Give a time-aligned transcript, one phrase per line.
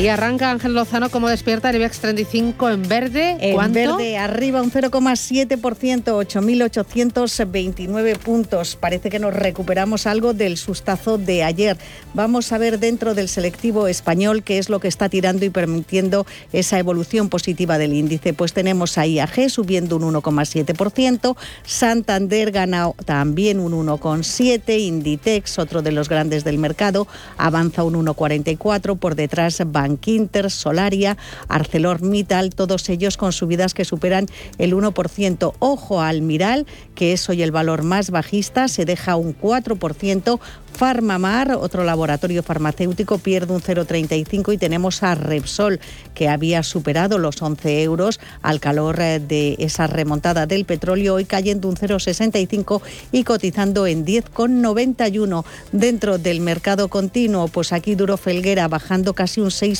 [0.00, 3.36] Y arranca Ángel Lozano como despierta el IBEX 35 en verde.
[3.40, 8.76] En verde, arriba un 0,7%, 8.829 puntos.
[8.76, 11.76] Parece que nos recuperamos algo del sustazo de ayer.
[12.14, 16.26] Vamos a ver dentro del selectivo español qué es lo que está tirando y permitiendo
[16.52, 18.34] esa evolución positiva del índice.
[18.34, 25.90] Pues tenemos a IAG subiendo un 1,7%, Santander gana también un 1,7%, Inditex, otro de
[25.90, 29.60] los grandes del mercado, avanza un 1,44%, por detrás
[29.96, 31.16] Quinter, Solaria,
[31.48, 34.26] ArcelorMittal, todos ellos con subidas que superan
[34.58, 35.54] el 1%.
[35.58, 40.40] Ojo al Miral, que es hoy el valor más bajista, se deja un 4%.
[40.72, 45.80] Farmamar, otro laboratorio farmacéutico, pierde un 0,35 y tenemos a Repsol,
[46.14, 51.24] que había superado los 11 euros al calor eh, de esa remontada del petróleo, hoy
[51.24, 57.48] cayendo un 0,65 y cotizando en 10,91 dentro del mercado continuo.
[57.48, 59.77] Pues aquí Duro Felguera bajando casi un 6%.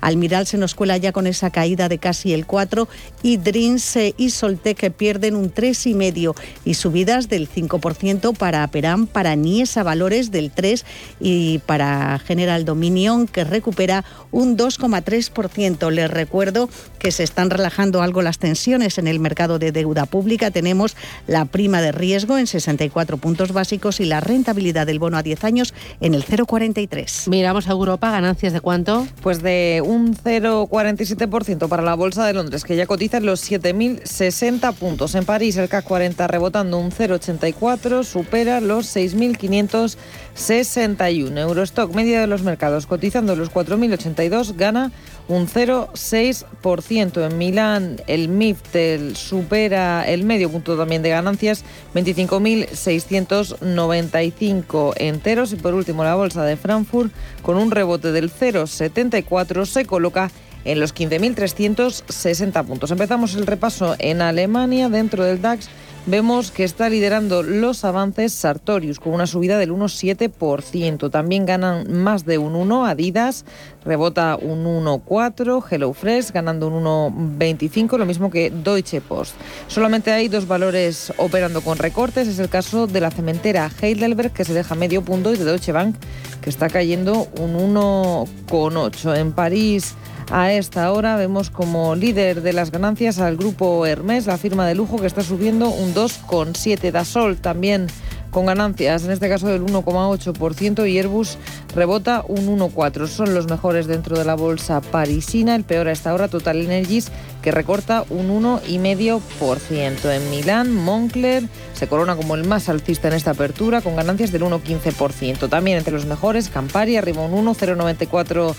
[0.00, 2.88] Almiral se nos cuela ya con esa caída de casi el 4
[3.22, 9.36] y Dreams eh, y Soltec pierden un 3,5 y subidas del 5% para Peram, para
[9.36, 10.84] Niesa valores del 3
[11.20, 15.90] y para General Dominion que recupera un 2,3%.
[15.90, 20.50] Les recuerdo que se están relajando algo las tensiones en el mercado de deuda pública.
[20.50, 25.22] Tenemos la prima de riesgo en 64 puntos básicos y la rentabilidad del bono a
[25.22, 27.28] 10 años en el 0,43.
[27.28, 28.91] Miramos a Europa, ganancias de cuánto?
[29.22, 34.74] Pues de un 0,47% para la Bolsa de Londres, que ya cotiza en los 7.060
[34.74, 35.14] puntos.
[35.14, 39.96] En París, el CAC 40 rebotando un 0,84, supera los 6.500
[40.34, 41.38] 61.
[41.38, 44.90] Eurostock, media de los mercados, cotizando los 4.082, gana
[45.28, 47.26] un 0,6%.
[47.26, 51.64] En Milán, el MIFTEL supera el medio punto también de ganancias,
[51.94, 55.52] 25.695 enteros.
[55.52, 57.12] Y por último, la bolsa de Frankfurt,
[57.42, 60.30] con un rebote del 0,74, se coloca
[60.64, 62.90] en los 15.360 puntos.
[62.90, 65.68] Empezamos el repaso en Alemania, dentro del DAX
[66.06, 71.10] vemos que está liderando los avances Sartorius con una subida del 1,7%.
[71.10, 73.44] También ganan más de un 1 Adidas,
[73.84, 79.34] rebota un 1,4, HelloFresh ganando un 1,25, lo mismo que Deutsche Post.
[79.68, 84.44] Solamente hay dos valores operando con recortes, es el caso de la cementera Heidelberg que
[84.44, 85.96] se deja medio punto y de Deutsche Bank
[86.40, 89.16] que está cayendo un 1,8.
[89.16, 89.94] En París
[90.30, 94.74] a esta hora vemos como líder de las ganancias al grupo Hermes, la firma de
[94.74, 96.90] lujo que está subiendo un 2,7.
[96.90, 97.88] Dasol también
[98.32, 101.36] con ganancias, en este caso del 1,8% y Airbus
[101.74, 103.06] rebota un 1,4%.
[103.06, 105.54] Son los mejores dentro de la bolsa parisina.
[105.54, 107.12] El peor a esta hora, Total Energies,
[107.42, 110.10] que recorta un 1,5%.
[110.10, 111.44] En Milán, Moncler
[111.74, 115.50] se corona como el más alcista en esta apertura, con ganancias del 1,15%.
[115.50, 118.54] También entre los mejores, Campari arriba un 1,094%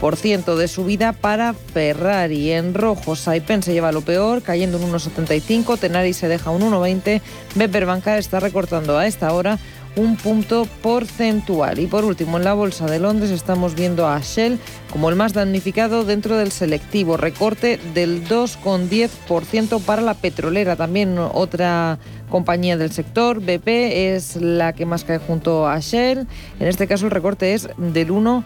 [0.00, 2.52] de subida para Ferrari.
[2.52, 5.78] En rojo, Saipen se lleva lo peor, cayendo un 1,75.
[5.78, 7.20] Tenari se deja un 1,20.
[7.56, 9.58] Beper Banca está recortando a esta hora
[9.96, 11.80] un punto porcentual.
[11.80, 14.58] Y por último, en la Bolsa de Londres estamos viendo a Shell
[14.92, 20.76] como el más damnificado dentro del selectivo, recorte del 2,10% para la petrolera.
[20.76, 23.68] También otra compañía del sector, BP,
[24.14, 26.26] es la que más cae junto a Shell.
[26.60, 28.44] En este caso el recorte es del 1%.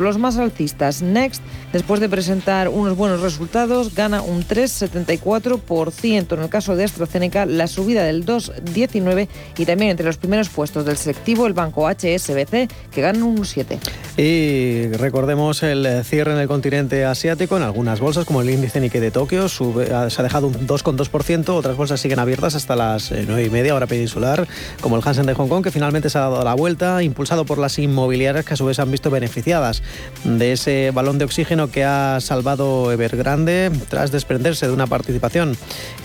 [0.00, 6.34] Los más alcistas, Next, después de presentar unos buenos resultados, gana un 3,74%.
[6.34, 10.84] En el caso de AstraZeneca, la subida del 2,19% y también entre los primeros puestos
[10.84, 13.78] del selectivo, el banco HSBC, que gana un 7%.
[14.18, 19.00] Y recordemos el cierre en el continente asiático, en algunas bolsas, como el índice Nikkei
[19.00, 23.46] de Tokio, se ha dejado un 2,2%, otras bolsas siguen abiertas hasta las 9 eh,
[23.46, 24.48] y media hora peninsular,
[24.80, 27.58] como el Hansen de Hong Kong, que finalmente se ha dado la vuelta, impulsado por
[27.58, 29.82] las inmobiliarias que a su vez han visto beneficiadas
[30.24, 35.56] de ese balón de oxígeno que ha salvado Evergrande tras desprenderse de una participación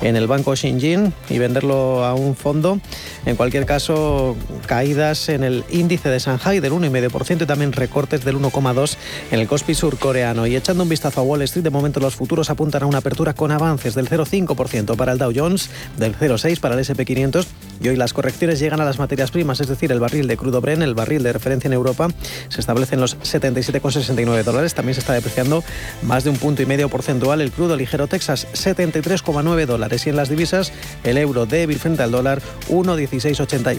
[0.01, 2.79] en el banco Shinjin y venderlo a un fondo.
[3.25, 4.35] En cualquier caso,
[4.67, 8.97] caídas en el índice de Shanghai del 1,5% y también recortes del 1,2%
[9.31, 10.47] en el Kospi surcoreano.
[10.47, 13.33] Y echando un vistazo a Wall Street, de momento los futuros apuntan a una apertura
[13.33, 17.45] con avances del 0,5% para el Dow Jones, del 0,6% para el SP500
[17.81, 20.61] y hoy las correcciones llegan a las materias primas, es decir, el barril de crudo
[20.61, 22.07] Bren, el barril de referencia en Europa,
[22.49, 24.73] se establece en los 77,69 dólares.
[24.73, 25.63] También se está depreciando
[26.03, 30.05] más de un punto y medio porcentual el crudo ligero Texas, 73,9 dólares.
[30.05, 30.71] Y en las divisas,
[31.03, 33.77] el euro débil frente al dólar 1,1681.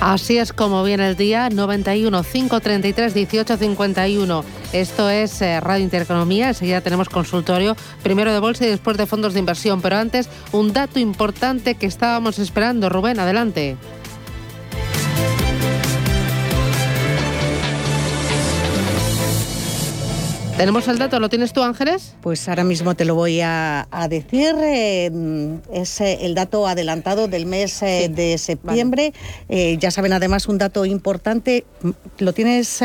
[0.00, 4.44] Así es como viene el día, 91 533 18 51.
[4.72, 9.32] Esto es eh, Radio Intereconomía, enseguida tenemos consultorio, primero de bolsa y después de fondos
[9.32, 12.90] de inversión, pero antes un dato importante que estábamos esperando.
[12.90, 13.76] Rubén, adelante.
[20.56, 21.20] ¿Tenemos el dato?
[21.20, 22.14] ¿Lo tienes tú, Ángeles?
[22.22, 24.54] Pues ahora mismo te lo voy a, decir.
[24.62, 29.12] Eh, es eh, el dato adelantado del mes eh, de septiembre.
[29.48, 31.66] ya saben, además, un dato importante.
[32.18, 32.80] ¿Lo tienes,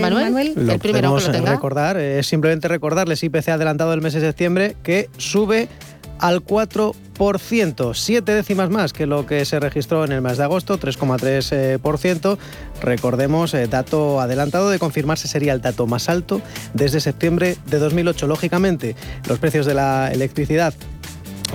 [0.00, 0.54] Manuel?
[0.56, 1.50] el primero que lo tenga.
[1.50, 5.68] recordar, es simplemente recordarles IPC adelantado del mes de septiembre que sube
[6.18, 10.78] al 4%, siete décimas más que lo que se registró en el mes de agosto,
[10.78, 12.38] 3,3%.
[12.82, 16.40] Recordemos, eh, dato adelantado de confirmarse sería el dato más alto
[16.74, 18.26] desde septiembre de 2008.
[18.26, 18.96] Lógicamente,
[19.28, 20.74] los precios de la electricidad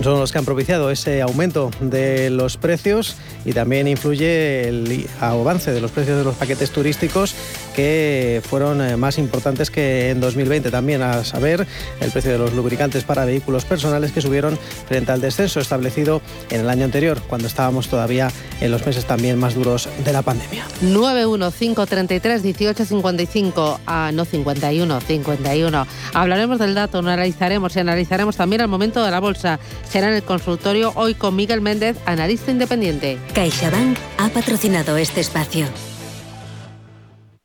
[0.02, 5.72] son los que han propiciado ese aumento de los precios y también influye el avance
[5.72, 7.36] de los precios de los paquetes turísticos
[7.76, 10.72] que fueron eh, más importantes que en 2020.
[10.72, 11.68] También a saber
[12.00, 14.58] el precio de los lubricantes para vehículos personales que subieron
[14.88, 19.40] frente al descenso establecido en el año anterior, cuando estábamos todavía en los meses también
[19.40, 20.66] más duros de la pandemia.
[20.82, 25.88] 91533 1855 a no 51 51.
[26.14, 29.60] Hablaremos del dato, analizaremos y analizaremos también el momento de la bolsa
[29.90, 33.18] será en el consultorio hoy con Miguel Méndez, analista independiente.
[33.34, 35.68] CaixaBank ha patrocinado este espacio.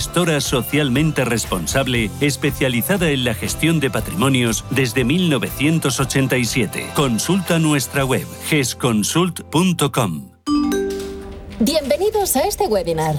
[0.00, 6.92] gestora socialmente responsable especializada en la gestión de patrimonios desde 1987.
[6.94, 10.30] Consulta nuestra web gesconsult.com.
[11.58, 13.16] Bienvenidos a este webinar.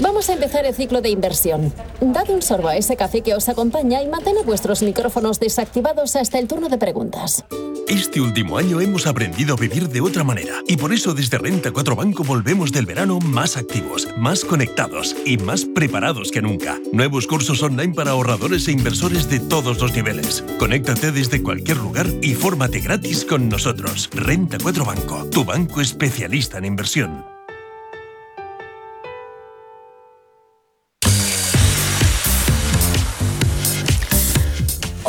[0.00, 1.72] Vamos a empezar el ciclo de inversión.
[2.00, 6.40] Dad un sorbo a ese café que os acompaña y mantened vuestros micrófonos desactivados hasta
[6.40, 7.44] el turno de preguntas.
[7.88, 11.70] Este último año hemos aprendido a vivir de otra manera y por eso desde Renta
[11.70, 16.78] 4 Banco volvemos del verano más activos, más conectados y más preparados que nunca.
[16.92, 20.44] Nuevos cursos online para ahorradores e inversores de todos los niveles.
[20.58, 24.10] Conéctate desde cualquier lugar y fórmate gratis con nosotros.
[24.12, 27.37] Renta 4 Banco, tu banco especialista en inversión.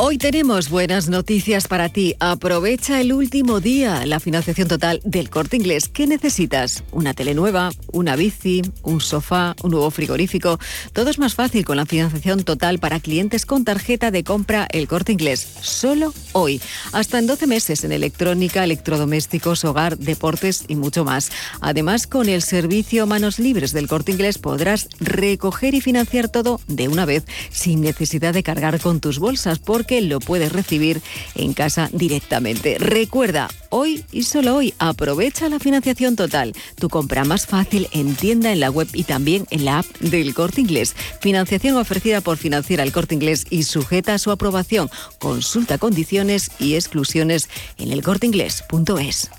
[0.10, 2.16] Hoy tenemos buenas noticias para ti.
[2.20, 5.88] Aprovecha el último día, la financiación total del corte inglés.
[5.88, 6.84] ¿Qué necesitas?
[6.92, 7.70] ¿Una tele nueva?
[7.92, 8.64] ¿Una bici?
[8.82, 9.56] ¿Un sofá?
[9.62, 10.58] ¿Un nuevo frigorífico?
[10.94, 14.88] Todo es más fácil con la financiación total para clientes con tarjeta de compra el
[14.88, 15.48] corte inglés.
[15.62, 16.60] Solo hoy.
[16.92, 21.30] Hasta en 12 meses en electrónica, electrodomésticos, hogar, deportes y mucho más.
[21.62, 26.88] Además, con el servicio Manos Libres del corte inglés podrás recoger y financiar todo de
[26.88, 31.02] una vez sin necesidad de cargar con tus bolsas porque lo puedes recibir
[31.36, 32.78] en casa directamente.
[32.80, 36.54] Recuerda, hoy y solo hoy, aprovecha la financiación total.
[36.76, 40.34] Tu compra más fácil en tienda, en la web y también en la app del
[40.34, 40.96] Corte Inglés.
[41.20, 44.90] Financiación ofrecida por Financiera el Corte Inglés y sujeta a su aprobación.
[45.18, 49.30] Consulta condiciones y exclusiones en elcorteinglés.es.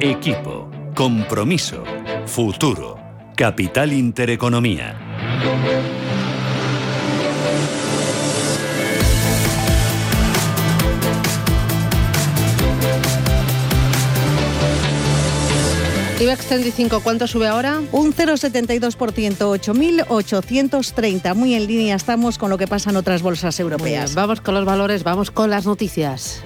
[0.00, 0.61] Equipo
[1.02, 1.82] Compromiso.
[2.26, 2.96] Futuro.
[3.34, 4.94] Capital Intereconomía.
[16.20, 17.82] IBEX 35, ¿cuánto sube ahora?
[17.90, 18.94] Un 0,72%,
[19.38, 21.34] 8.830.
[21.34, 24.14] Muy en línea estamos con lo que pasa en otras bolsas europeas.
[24.14, 26.44] vamos con los valores, vamos con las noticias.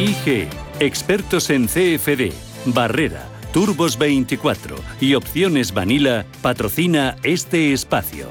[0.00, 0.48] IG,
[0.80, 8.28] expertos en CFD Barrera, Turbos 24 y Opciones Vanilla patrocina este espacio.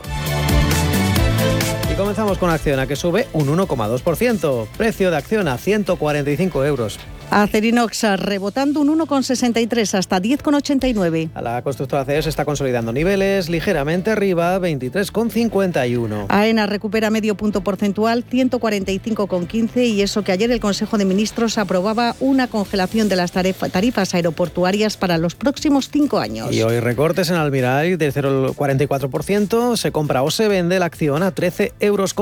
[1.92, 4.68] Y comenzamos con Acciona que sube un 1,2%.
[4.78, 6.98] Precio de acción a 145 euros.
[7.32, 11.30] Acerinox rebotando un 1,63 hasta 10,89.
[11.34, 16.26] A la constructora CES está consolidando niveles ligeramente arriba, 23,51.
[16.28, 22.18] AENA recupera medio punto porcentual, 145,15 y eso que ayer el Consejo de Ministros aprobaba
[22.20, 26.52] una congelación de las tarifas aeroportuarias para los próximos cinco años.
[26.52, 31.34] Y hoy recortes en Almiral de 0,44%, se compra o se vende la acción a
[31.34, 32.14] 13,65 euros.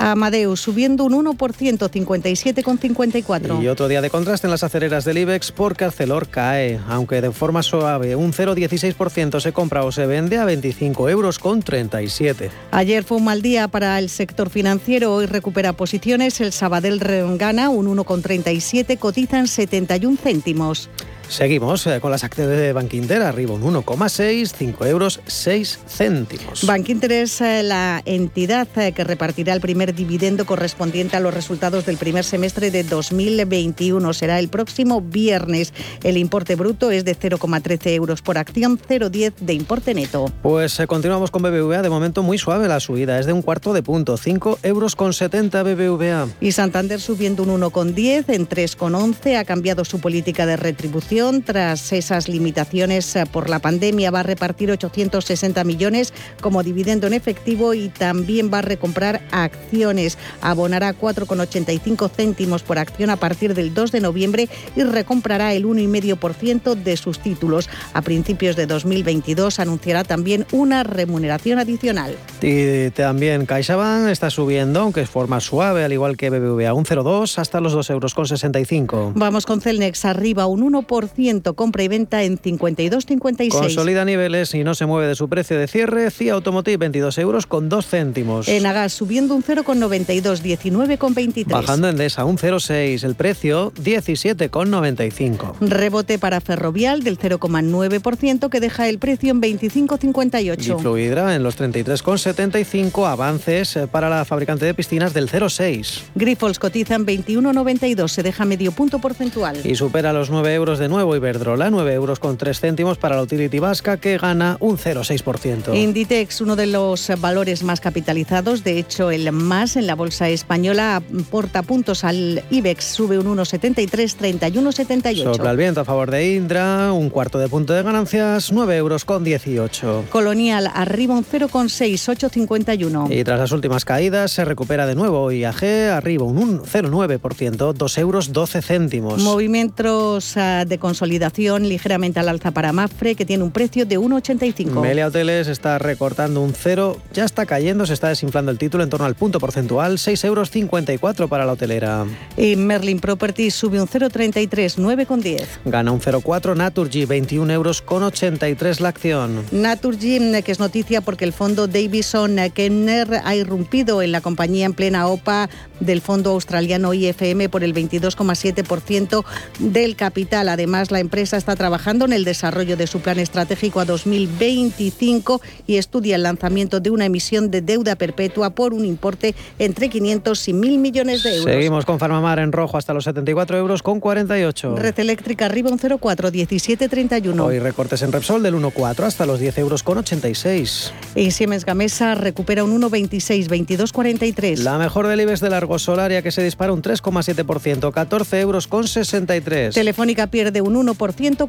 [0.00, 3.62] Amadeus subiendo un 1%, 57,54.
[3.62, 7.30] Y otro día de contraste en las acereras del IBEX porque Arcelor cae, aunque de
[7.30, 12.50] forma suave, un 0,16% se compra o se vende a 25 euros con 37.
[12.70, 16.98] Ayer fue un mal día para el sector financiero, hoy recupera posiciones, el Sabadell
[17.38, 20.88] gana un 1,37, cotizan 71 céntimos.
[21.30, 26.66] Seguimos eh, con las acciones de Bankinter, arriba un 1,6, 5 euros 6 céntimos.
[26.66, 31.86] Bankinter es eh, la entidad eh, que repartirá el primer dividendo correspondiente a los resultados
[31.86, 34.12] del primer semestre de 2021.
[34.12, 35.72] Será el próximo viernes.
[36.02, 40.32] El importe bruto es de 0,13 euros por acción, 0,10 de importe neto.
[40.42, 43.84] Pues continuamos con BBVA, de momento muy suave la subida, es de un cuarto de
[43.84, 46.26] punto, 5 euros con 70 BBVA.
[46.40, 52.28] Y Santander subiendo un 1,10 en 3,11, ha cambiado su política de retribución tras esas
[52.28, 54.10] limitaciones eh, por la pandemia.
[54.10, 60.16] Va a repartir 860 millones como dividendo en efectivo y también va a recomprar acciones.
[60.40, 66.74] Abonará 4,85 céntimos por acción a partir del 2 de noviembre y recomprará el 1,5%
[66.74, 67.68] de sus títulos.
[67.92, 72.16] A principios de 2022 anunciará también una remuneración adicional.
[72.40, 77.38] Y también CaixaBank está subiendo, aunque de forma suave, al igual que BBVA, un 0,2
[77.38, 79.12] hasta los 2,65 euros.
[79.14, 81.09] Vamos con Celnex arriba un 1%
[81.54, 83.50] compra y venta en 52,56.
[83.50, 86.10] Consolida niveles y no se mueve de su precio de cierre.
[86.10, 88.48] CIA Automotive 22 euros con 2 céntimos.
[88.48, 91.46] Enagas subiendo un 0,92, 19,23.
[91.46, 93.04] Bajando Endesa un 0,6.
[93.04, 95.56] El precio 17,95.
[95.60, 100.78] Rebote para Ferrovial del 0,9% que deja el precio en 25,58.
[100.78, 103.06] Y Fluidra en los 33,75.
[103.06, 106.02] Avances para la fabricante de piscinas del 0,6.
[106.14, 108.08] Grifols cotizan 21,92.
[108.08, 109.58] Se deja medio punto porcentual.
[109.64, 113.22] Y supera los 9 euros de nuevo Iberdrola, 9 euros con 3 céntimos para la
[113.22, 115.74] utility vasca, que gana un 0,6%.
[115.74, 120.96] Inditex, uno de los valores más capitalizados, de hecho el más en la bolsa española,
[120.96, 125.34] aporta puntos al IBEX, sube un 1,73, 31,78.
[125.34, 129.04] Sopla el viento a favor de Indra, un cuarto de punto de ganancias, 9 euros
[129.04, 130.06] con 18.
[130.10, 133.16] Colonial arriba un 0,6, 8,51.
[133.16, 138.32] Y tras las últimas caídas se recupera de nuevo IAG, arriba un 0,9%, 2 euros
[138.32, 139.22] 12 céntimos.
[139.22, 144.80] Movimientos ah, de consolidación ligeramente al alza para Mafre, que tiene un precio de 1,85.
[144.80, 148.90] Melia Hoteles está recortando un cero, ya está cayendo, se está desinflando el título en
[148.90, 152.06] torno al punto porcentual, 6,54 euros para la hotelera.
[152.36, 155.44] Y Merlin Properties sube un 0,33, 9,10.
[155.66, 159.44] Gana un 0,4 Naturgy, 21 euros con 83 la acción.
[159.52, 164.74] Naturgy, que es noticia porque el fondo Davison Kenner ha irrumpido en la compañía en
[164.74, 165.48] plena OPA
[165.80, 169.24] del fondo australiano IFM por el 22,7%
[169.58, 170.48] del capital.
[170.48, 175.76] Además, la empresa está trabajando en el desarrollo de su plan estratégico a 2025 y
[175.76, 180.52] estudia el lanzamiento de una emisión de deuda perpetua por un importe entre 500 y
[180.52, 181.52] 1.000 millones de euros.
[181.52, 184.76] Seguimos con Farmamar en rojo hasta los 74 euros con 48.
[184.76, 187.40] Red Eléctrica arriba un 0,4, 17,31.
[187.40, 190.92] Hoy recortes en Repsol del 1,4 hasta los 10 euros con 86.
[191.16, 194.58] Y Siemens Gamesa recupera un 1,26, 22,43.
[194.58, 198.86] La mejor del IBEX de largo solaria que se dispara un 3,7%, 14 euros con
[198.86, 199.74] 63.
[199.74, 200.96] Telefónica pierde un 1%,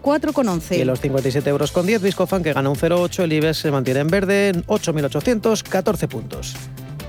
[0.01, 0.80] 4,11.
[0.80, 4.01] Y los 57 euros con 10, Viscofan que gana un 0,8, el IBEX se mantiene
[4.01, 6.56] en verde en 8.814 puntos.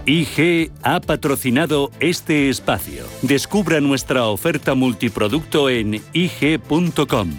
[0.07, 3.05] IG ha patrocinado este espacio.
[3.23, 7.31] Descubra nuestra oferta multiproducto en IG.com.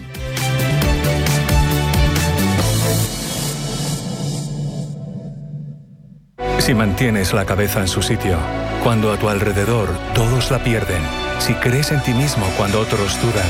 [6.59, 8.37] Si mantienes la cabeza en su sitio,
[8.83, 11.01] cuando a tu alrededor todos la pierden,
[11.39, 13.49] si crees en ti mismo cuando otros dudan,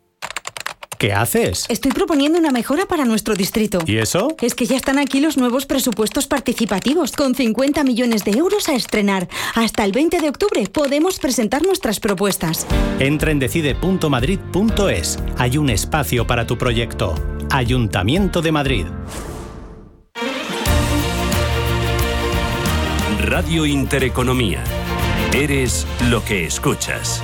[1.01, 1.65] ¿Qué haces?
[1.67, 3.79] Estoy proponiendo una mejora para nuestro distrito.
[3.87, 4.35] ¿Y eso?
[4.39, 8.75] Es que ya están aquí los nuevos presupuestos participativos, con 50 millones de euros a
[8.75, 9.27] estrenar.
[9.55, 12.67] Hasta el 20 de octubre podemos presentar nuestras propuestas.
[12.99, 15.17] Entra en decide.madrid.es.
[15.39, 17.15] Hay un espacio para tu proyecto.
[17.49, 18.85] Ayuntamiento de Madrid.
[23.23, 24.63] Radio Intereconomía.
[25.33, 27.23] Eres lo que escuchas.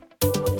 [0.00, 0.37] Thank you.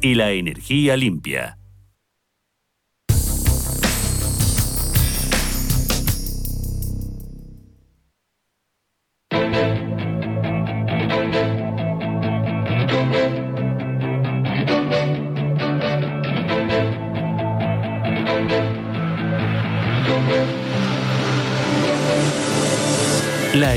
[0.00, 1.59] y la energía limpia.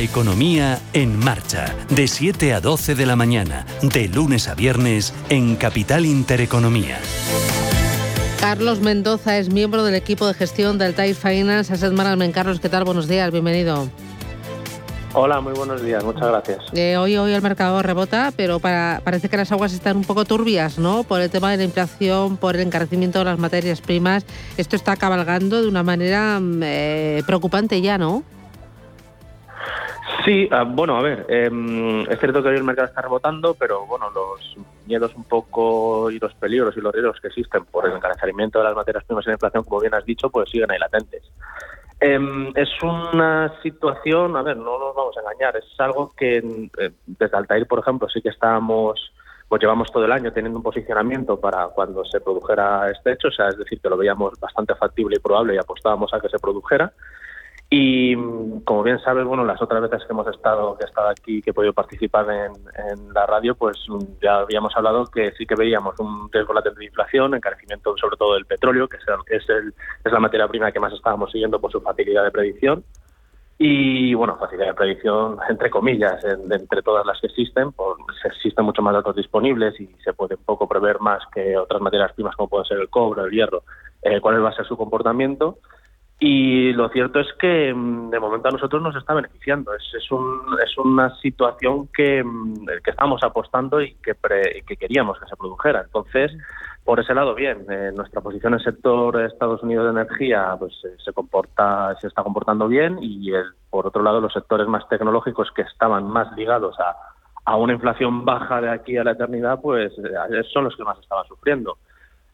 [0.03, 5.55] Economía en marcha, de 7 a 12 de la mañana, de lunes a viernes, en
[5.55, 6.99] Capital Intereconomía.
[8.39, 12.33] Carlos Mendoza es miembro del equipo de gestión del TAI Finance Asset Management.
[12.33, 12.83] Carlos, ¿qué tal?
[12.83, 13.89] Buenos días, bienvenido.
[15.15, 16.59] Hola, muy buenos días, muchas gracias.
[16.73, 20.25] Eh, hoy, hoy el mercado rebota, pero para, parece que las aguas están un poco
[20.25, 21.03] turbias, ¿no?
[21.03, 24.25] Por el tema de la inflación, por el encarecimiento de las materias primas.
[24.57, 28.23] Esto está cabalgando de una manera mm, eh, preocupante ya, ¿no?
[30.25, 33.85] Sí, ah, bueno, a ver, em, es cierto que hoy el mercado está rebotando, pero
[33.85, 34.55] bueno, los
[34.85, 38.65] miedos un poco y los peligros y los riesgos que existen por el encarecimiento de
[38.65, 41.23] las materias primas y la inflación, como bien has dicho, pues siguen ahí latentes.
[41.99, 46.91] Em, es una situación, a ver, no nos vamos a engañar, es algo que eh,
[47.05, 49.11] desde Altair, por ejemplo, sí que estábamos,
[49.49, 53.31] pues llevamos todo el año teniendo un posicionamiento para cuando se produjera este hecho, o
[53.31, 56.39] sea, es decir, que lo veíamos bastante factible y probable y apostábamos a que se
[56.39, 56.93] produjera.
[57.75, 58.15] Y
[58.65, 61.49] como bien sabes, bueno, las otras veces que hemos estado, que he estado aquí, que
[61.49, 63.77] he podido participar en, la radio, pues
[64.21, 68.35] ya habíamos hablado que sí que veíamos un riesgo latente de inflación, encarecimiento sobre todo
[68.35, 69.73] del petróleo, que es, el,
[70.05, 72.83] es la materia prima que más estábamos siguiendo por su facilidad de predicción.
[73.57, 78.83] Y bueno, facilidad de predicción, entre comillas, entre todas las que existen, pues existen mucho
[78.83, 82.49] más datos disponibles y se puede un poco prever más que otras materias primas como
[82.49, 83.63] puede ser el cobre, el hierro,
[84.03, 85.57] eh, cuál va a ser su comportamiento.
[86.25, 89.73] Y lo cierto es que mm, de momento a nosotros nos está beneficiando.
[89.73, 94.15] Es, es, un, es una situación que, mm, que estamos apostando y que,
[94.65, 95.81] que queríamos que se produjera.
[95.81, 96.31] Entonces,
[96.85, 97.65] por ese lado, bien.
[97.69, 102.07] Eh, nuestra posición en el sector Estados Unidos de energía pues, eh, se comporta, se
[102.07, 106.33] está comportando bien y el, por otro lado los sectores más tecnológicos que estaban más
[106.37, 106.95] ligados a,
[107.43, 110.97] a una inflación baja de aquí a la eternidad, pues eh, son los que más
[110.99, 111.79] estaban sufriendo.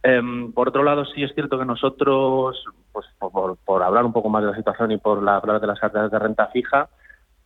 [0.01, 3.05] Em, por otro lado, sí es cierto que nosotros, pues
[3.65, 6.09] por, hablar un poco más de la situación y por la, hablar de las carteras
[6.09, 6.89] de renta fija,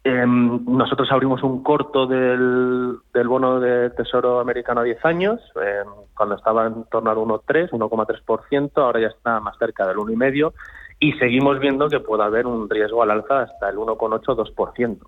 [0.03, 6.35] em, nosotros abrimos un corto del, bono de Tesoro americano a 10 años, em, cuando
[6.35, 10.53] estaba en torno al 1,3, 1,3%, ahora ya está más cerca del 1,5%,
[10.99, 15.07] y seguimos viendo que puede haber un riesgo al alza hasta el 1,8, 2%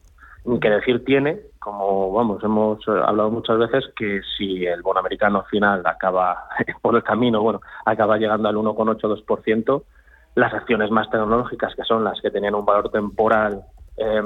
[0.60, 5.44] que decir tiene, como vamos, hemos eh, hablado muchas veces, que si el bono americano
[5.50, 6.48] final acaba
[6.82, 9.84] por el camino, bueno, acaba llegando al 1,82%,
[10.36, 13.64] las acciones más tecnológicas, que son las que tenían un valor temporal
[13.98, 14.22] eh,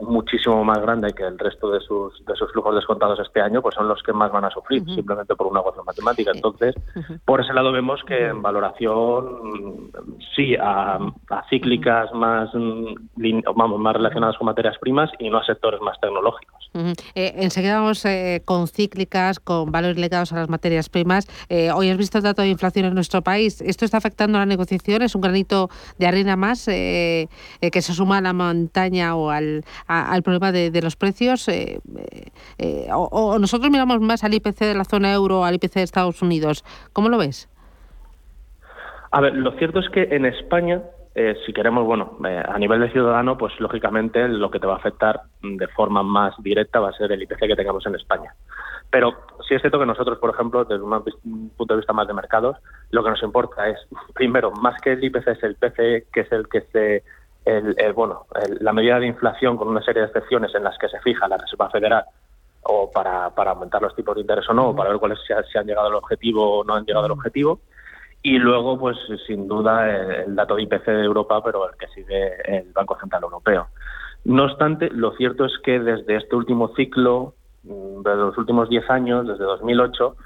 [0.00, 3.74] muchísimo más grande que el resto de sus, de sus flujos descontados este año, pues
[3.74, 6.30] son los que más van a sufrir, simplemente por una ecuación matemática.
[6.34, 6.74] Entonces,
[7.24, 9.90] por ese lado vemos que en valoración,
[10.36, 10.98] sí, a,
[11.48, 12.50] cíclicas más,
[13.54, 16.57] vamos, más relacionadas con materias primas y no a sectores más tecnológicos.
[16.74, 21.26] Eh, enseguida vamos eh, con cíclicas, con valores ligados a las materias primas.
[21.48, 23.60] Eh, hoy has visto el dato de inflación en nuestro país.
[23.60, 25.02] ¿Esto está afectando a la negociación?
[25.02, 27.28] ¿Es un granito de arena más que
[27.60, 29.08] se suma a la montaña?
[29.16, 31.48] o al, al problema de, los precios?
[31.48, 31.80] Eh,
[32.58, 36.22] eh, o, nosotros miramos más al IPC de la zona euro, al IPC de Estados
[36.22, 36.64] Unidos?
[36.92, 37.48] ¿Cómo lo ves?
[39.10, 40.82] A ver, lo cierto es que en España,
[41.20, 44.76] eh, si queremos, bueno, a nivel de ciudadano, pues lógicamente lo que te va a
[44.76, 48.32] afectar de forma más directa va a ser el IPC que tengamos en España.
[48.88, 49.14] Pero
[49.48, 52.56] sí es cierto que nosotros, por ejemplo, desde un punto de vista más de mercados,
[52.92, 53.78] lo que nos importa es,
[54.14, 57.02] primero, más que el IPC es el PCE, que es el que se
[57.44, 58.26] el, bueno,
[58.60, 61.38] la medida de inflación con una serie de excepciones en las que se fija la
[61.38, 62.04] Reserva Federal
[62.62, 65.58] o para, para aumentar los tipos de interés o no, o para ver cuáles se,
[65.58, 67.60] han llegado al objetivo o no han llegado al objetivo.
[68.22, 69.88] Y luego, pues sin duda,
[70.24, 73.68] el, dato de IPC de Europa, pero el que sigue el Banco Central Europeo.
[74.24, 78.90] No obstante, lo cierto es que desde este último ciclo, mm, de los últimos 10
[78.90, 80.16] años, desde 2008,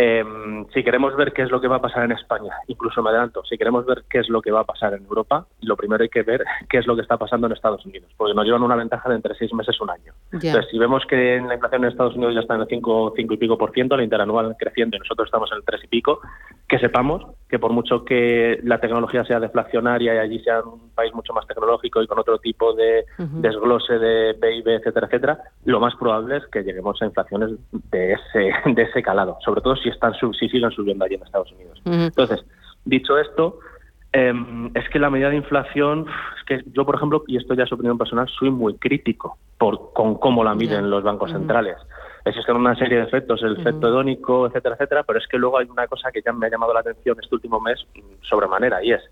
[0.00, 0.24] eh,
[0.72, 3.44] si queremos ver qué es lo que va a pasar en España, incluso me adelanto,
[3.44, 6.08] si queremos ver qué es lo que va a pasar en Europa, lo primero hay
[6.08, 8.76] que ver qué es lo que está pasando en Estados Unidos, porque nos llevan una
[8.76, 10.12] ventaja de entre seis meses y un año.
[10.30, 13.34] Entonces, si vemos que la inflación en Estados Unidos ya está en el 5, cinco
[13.34, 16.20] y pico por ciento, la interanual creciendo y nosotros estamos en el 3 y pico,
[16.68, 21.14] que sepamos que por mucho que la tecnología sea deflacionaria y allí sea un país
[21.14, 25.94] mucho más tecnológico y con otro tipo de desglose de PIB, etcétera, etcétera, lo más
[25.96, 27.52] probable es que lleguemos a inflaciones
[27.90, 31.50] de ese, de ese calado, sobre todo si están si siguen subiendo allí en Estados
[31.52, 31.80] Unidos.
[31.86, 32.44] Entonces,
[32.84, 33.60] dicho esto,
[34.12, 36.06] em, es que la medida de inflación,
[36.38, 39.94] es que yo, por ejemplo, y esto ya es opinión personal, soy muy crítico por,
[39.94, 41.76] con cómo la miden los bancos centrales.
[42.28, 45.66] Existen una serie de efectos, el efecto hedónico, etcétera, etcétera, pero es que luego hay
[45.68, 47.78] una cosa que ya me ha llamado la atención este último mes
[48.22, 49.02] sobremanera, y es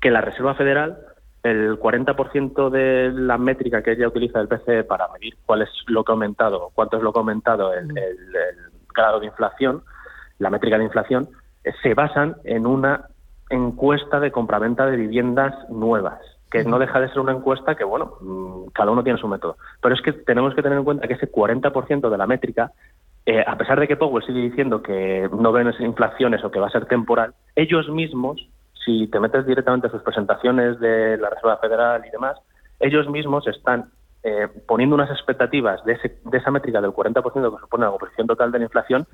[0.00, 0.98] que la Reserva Federal
[1.42, 6.04] el 40% de la métrica que ella utiliza el PCE para medir cuál es lo
[6.04, 7.88] que ha aumentado, cuánto es lo que ha aumentado el
[8.94, 9.82] grado de inflación,
[10.38, 11.28] la métrica de inflación,
[11.64, 13.06] eh, se basan en una
[13.48, 18.14] encuesta de compraventa de viviendas nuevas, que no deja de ser una encuesta que, bueno,
[18.20, 19.56] mm, cada uno tiene su método.
[19.80, 22.72] Pero es que tenemos que tener en cuenta que ese 40% de la métrica,
[23.24, 26.66] eh, a pesar de que Powell sigue diciendo que no ven inflaciones o que va
[26.66, 28.48] a ser temporal, ellos mismos,
[28.84, 32.36] si te metes directamente a sus presentaciones de la Reserva Federal y demás,
[32.80, 33.90] ellos mismos están
[34.22, 38.26] eh, poniendo unas expectativas de, ese, de esa métrica del 40% que supone la composición
[38.26, 39.06] total de la inflación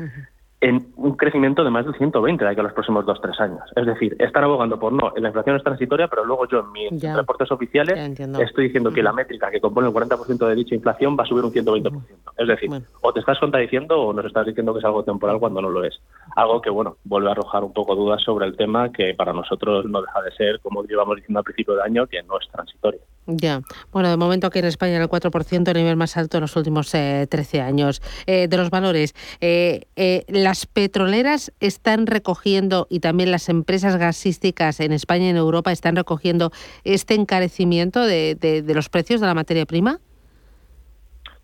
[0.60, 3.60] en un crecimiento de más del 120 de aquí a los próximos dos tres años.
[3.74, 7.02] Es decir, están abogando por no, la inflación es transitoria, pero luego yo en mis
[7.14, 11.24] reportes oficiales estoy diciendo que la métrica que compone el 40% de dicha inflación va
[11.24, 12.02] a subir un 120%.
[12.38, 12.70] Es decir,
[13.02, 15.84] o te estás contradiciendo o nos estás diciendo que es algo temporal cuando no lo
[15.84, 16.00] es.
[16.36, 19.86] Algo que, bueno, vuelve a arrojar un poco dudas sobre el tema que para nosotros
[19.86, 23.00] no deja de ser, como llevamos diciendo al principio de año, que no es transitorio.
[23.26, 26.54] Ya, bueno, de momento aquí en España el 4%, el nivel más alto en los
[26.54, 28.02] últimos 13 eh, años.
[28.26, 29.86] Eh, de los valores, eh,
[30.28, 35.96] las petroleras están recogiendo y también las empresas gasísticas en España y en Europa están
[35.96, 36.50] recogiendo
[36.84, 40.00] este encarecimiento de, de los precios de la materia prima.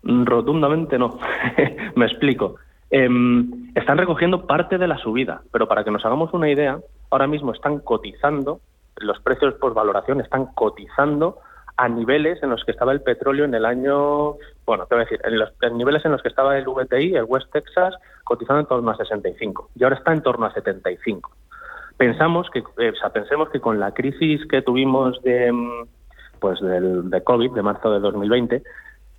[0.03, 1.17] Rotundamente no.
[1.95, 2.57] Me explico.
[2.95, 6.77] Em, están recogiendo parte de la subida, pero para que nos hagamos una idea,
[7.09, 8.59] ahora mismo están cotizando,
[8.97, 11.39] los precios por valoración están cotizando
[11.75, 14.35] a niveles en los que estaba el petróleo en el año,
[14.67, 17.23] bueno, te voy a decir, en los niveles en los que estaba el VTI, el
[17.23, 21.31] West Texas, cotizando en torno a 65 y ahora está en torno a 75.
[21.97, 25.51] Pensamos que, eh, o sea, pensemos que con la crisis que tuvimos de,
[26.39, 28.61] pues del, de COVID, de marzo de 2020,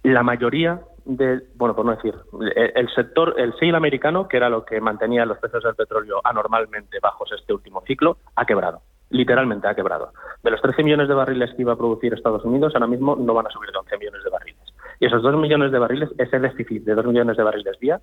[0.05, 2.15] la mayoría de, bueno, por no decir,
[2.57, 6.99] el, sector, el sale americano, que era lo que mantenía los precios del petróleo anormalmente
[7.01, 10.13] bajos este último ciclo, ha quebrado literalmente ha quebrado.
[10.43, 13.33] De los 13 millones de barriles que iba a producir Estados Unidos, ahora mismo no
[13.33, 14.75] van a subir de 11 millones de barriles.
[14.99, 18.01] Y esos 2 millones de barriles, ese déficit de 2 millones de barriles día,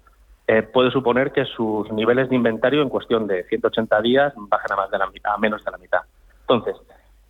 [0.47, 4.75] eh, puede suponer que sus niveles de inventario en cuestión de 180 días bajen a,
[4.75, 6.01] más de la a menos de la mitad.
[6.41, 6.75] Entonces,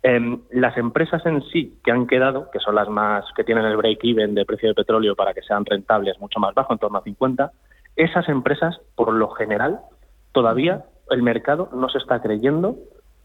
[0.02, 3.76] em, las empresas en sí que han quedado, que son las más que tienen el
[3.76, 7.02] break-even de precio de petróleo para que sean rentables mucho más bajo, en torno a
[7.02, 7.52] 50,
[7.96, 9.80] esas empresas, por lo general,
[10.32, 12.76] todavía el mercado no se está creyendo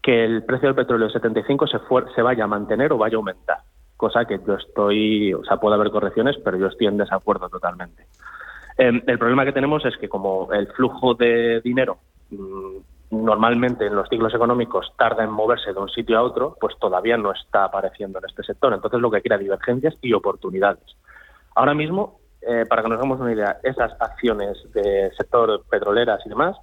[0.02, 1.78] que el precio del petróleo de 75 se,
[2.14, 3.58] se vaya a mantener o vaya a aumentar,
[3.96, 8.06] cosa que yo estoy, o sea, puede haber correcciones, pero yo estoy en desacuerdo totalmente.
[8.76, 11.98] Em, el problema que tenemos es que como el flujo de dinero
[12.30, 12.76] mm,
[13.10, 17.16] normalmente en los ciclos económicos tarda en moverse de un sitio a otro, pues todavía
[17.16, 18.72] no está apareciendo en este sector.
[18.72, 20.84] Entonces lo que crea divergencias y oportunidades.
[21.54, 26.28] Ahora mismo, eh, para que nos hagamos una idea, esas acciones del sector petroleras y
[26.28, 26.56] demás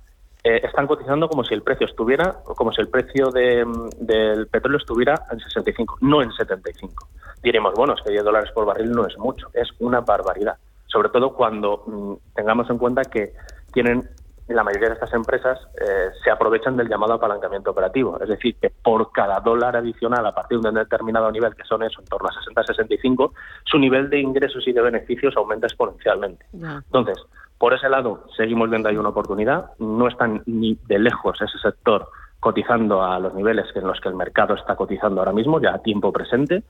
[0.43, 5.15] eh, están cotizando como si el precio estuviera, como si el precio del petróleo estuviera
[5.31, 7.07] en 65, no en 75.
[7.41, 10.57] Diremos, bueno, es que 10 dólares por barril no es mucho, es una barbaridad.
[10.85, 13.33] Sobre todo cuando mm, tengamos en cuenta que
[13.73, 14.07] tienen
[14.53, 18.19] la mayoría de estas empresas eh, se aprovechan del llamado apalancamiento operativo.
[18.21, 21.81] Es decir, que por cada dólar adicional a partir de un determinado nivel, que son
[21.81, 23.31] eso, en torno a 60-65,
[23.63, 26.45] su nivel de ingresos y de beneficios aumenta exponencialmente.
[26.53, 27.17] Entonces,
[27.57, 29.71] por ese lado, seguimos viendo ahí una oportunidad.
[29.79, 32.07] No están ni de lejos ese sector
[32.39, 35.79] cotizando a los niveles en los que el mercado está cotizando ahora mismo, ya a
[35.79, 36.63] tiempo presente,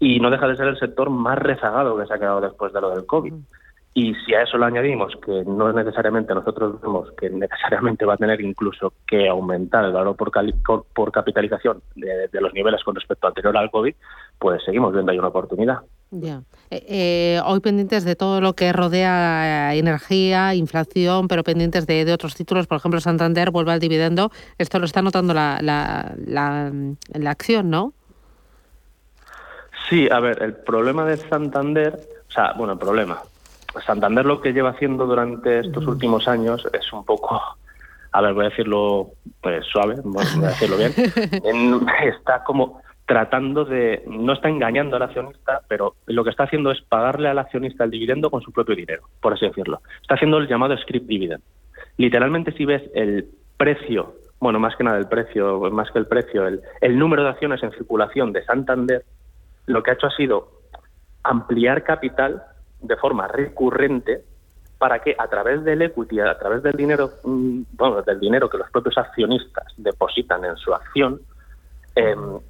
[0.00, 2.80] y no deja de ser el sector más rezagado que se ha quedado después de
[2.80, 3.32] lo del COVID.
[3.94, 8.14] Y si a eso le añadimos que no es necesariamente, nosotros vemos que necesariamente va
[8.14, 10.32] a tener incluso que aumentar el valor por,
[10.94, 13.94] por capitalización de, los niveles con respecto anterior al COVID,
[14.38, 15.80] pues seguimos viendo ahí una oportunidad.
[16.10, 16.42] Ya.
[16.70, 22.34] Eh, eh, hoy pendientes de todo lo que rodea energía, inflación, pero pendientes de, otros
[22.34, 24.30] títulos, por ejemplo, Santander vuelve al dividendo.
[24.56, 26.72] Esto lo está notando la, la, la,
[27.12, 27.92] la acción, ¿no?
[29.90, 33.20] Sí, a ver, el problema de Santander, o sea, bueno, el problema,
[33.80, 37.40] Santander lo que lleva haciendo durante estos últimos años es un poco,
[38.12, 40.92] a ver, voy a decirlo pues, suave, voy a decirlo bien,
[42.04, 46.80] está como tratando de, no está engañando al accionista, pero lo que está haciendo es
[46.82, 49.80] pagarle al accionista el dividendo con su propio dinero, por así decirlo.
[50.00, 51.42] Está haciendo el llamado script dividend.
[51.96, 56.46] Literalmente si ves el precio, bueno, más que nada el precio, más que el precio,
[56.46, 59.04] el, el número de acciones en circulación de Santander,
[59.66, 60.48] lo que ha hecho ha sido
[61.22, 62.42] ampliar capital
[62.82, 64.24] de forma recurrente
[64.82, 68.58] para que a través del equity, a través del dinero, mm, bueno, del dinero que
[68.58, 71.20] los propios accionistas depositan en su acción,
[71.94, 72.40] em,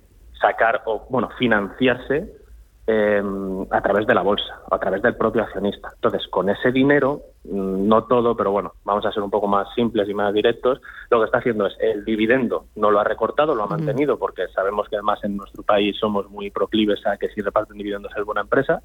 [0.41, 2.41] sacar o bueno financiarse
[2.87, 5.91] em, a través de la bolsa, a través del propio accionista.
[5.95, 9.69] Entonces, con ese dinero, mm, no todo, pero bueno, vamos a ser un poco más
[9.75, 13.55] simples y más directos, lo que está haciendo es el dividendo no lo ha recortado,
[13.55, 17.29] lo ha mantenido, porque sabemos que además en nuestro país somos muy proclives a que
[17.29, 18.83] si reparten dividendos es buena empresa,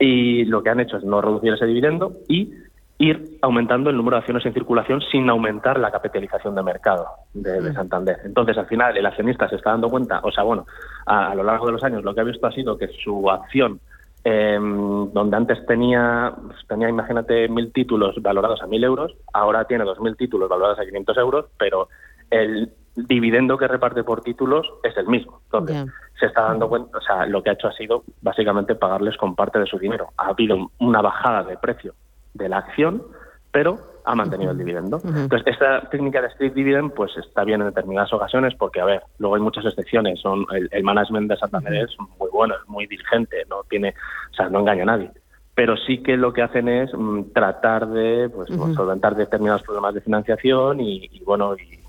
[0.00, 2.52] y lo que han hecho es no reducir ese dividendo y
[2.98, 7.60] ir aumentando el número de acciones en circulación sin aumentar la capitalización de mercado de,
[7.60, 7.74] mm.
[7.74, 8.18] Santander.
[8.24, 10.66] Entonces, al final, el accionista se está dando cuenta, o sea, bueno,
[11.06, 13.80] a, lo largo de los años lo que ha visto ha sido que su acción,
[14.24, 16.34] em, donde antes tenía,
[16.68, 20.84] tenía, imagínate, mil títulos valorados a mil euros, ahora tiene dos mil títulos valorados a
[20.84, 21.88] 500 euros, pero
[22.30, 25.40] el dividendo que reparte por títulos es el mismo.
[25.46, 25.86] Entonces,
[26.20, 29.34] se está dando cuenta, o sea, lo que ha hecho ha sido básicamente pagarles con
[29.34, 30.10] parte de su dinero.
[30.18, 31.94] Ha habido una bajada de precio
[32.34, 33.02] de la acción,
[33.50, 35.00] pero ha mantenido el dividendo.
[35.04, 39.02] Entonces, esta técnica de street dividend pues está bien en determinadas ocasiones porque, a ver,
[39.18, 40.20] luego hay muchas excepciones.
[40.20, 43.94] Son el, management de Santander es muy bueno, es muy diligente, no tiene,
[44.30, 45.10] o sea, no engaña a nadie.
[45.54, 50.00] Pero sí que lo que hacen es mm, tratar de pues, solventar determinados problemas de
[50.00, 51.79] financiación y, y bueno, y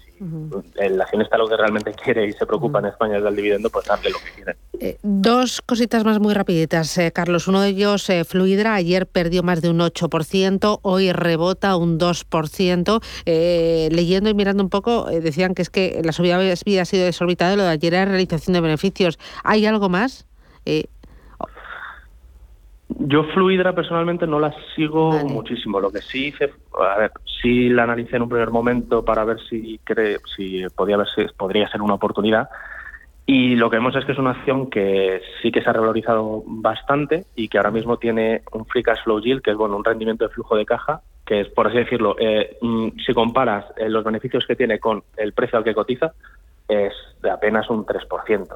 [0.75, 3.85] el accionista lo que realmente quiere y se preocupa en España es del dividendo, pues
[3.85, 4.57] darle lo que quiere.
[4.79, 7.47] Eh, dos cositas más muy rapiditas, eh, Carlos.
[7.47, 13.01] Uno de ellos, eh, Fluidra, ayer perdió más de un 8%, hoy rebota un 2%.
[13.25, 17.63] leyendo y mirando un poco, decían que es que la subida había sido desorbitada, lo
[17.63, 19.17] de ayer era realización de beneficios.
[19.43, 20.27] ¿Hay algo más?
[22.99, 25.79] Yo Fluidra personalmente no la sigo muchísimo.
[25.79, 29.37] Lo que sí hice, a ver, sí la analicé en un primer momento para ver
[29.49, 32.49] si cree, si podía ver si podría ser una oportunidad.
[33.25, 36.43] Y lo que vemos es que es una acción que sí que se ha revalorizado
[36.45, 39.85] bastante y que ahora mismo tiene un free cash flow yield, que es bueno un
[39.85, 43.89] rendimiento de flujo de caja, que es por así decirlo, eh, mm, si comparas eh,
[43.89, 46.13] los beneficios que tiene con el precio al que cotiza,
[46.67, 48.47] es de apenas un 3%.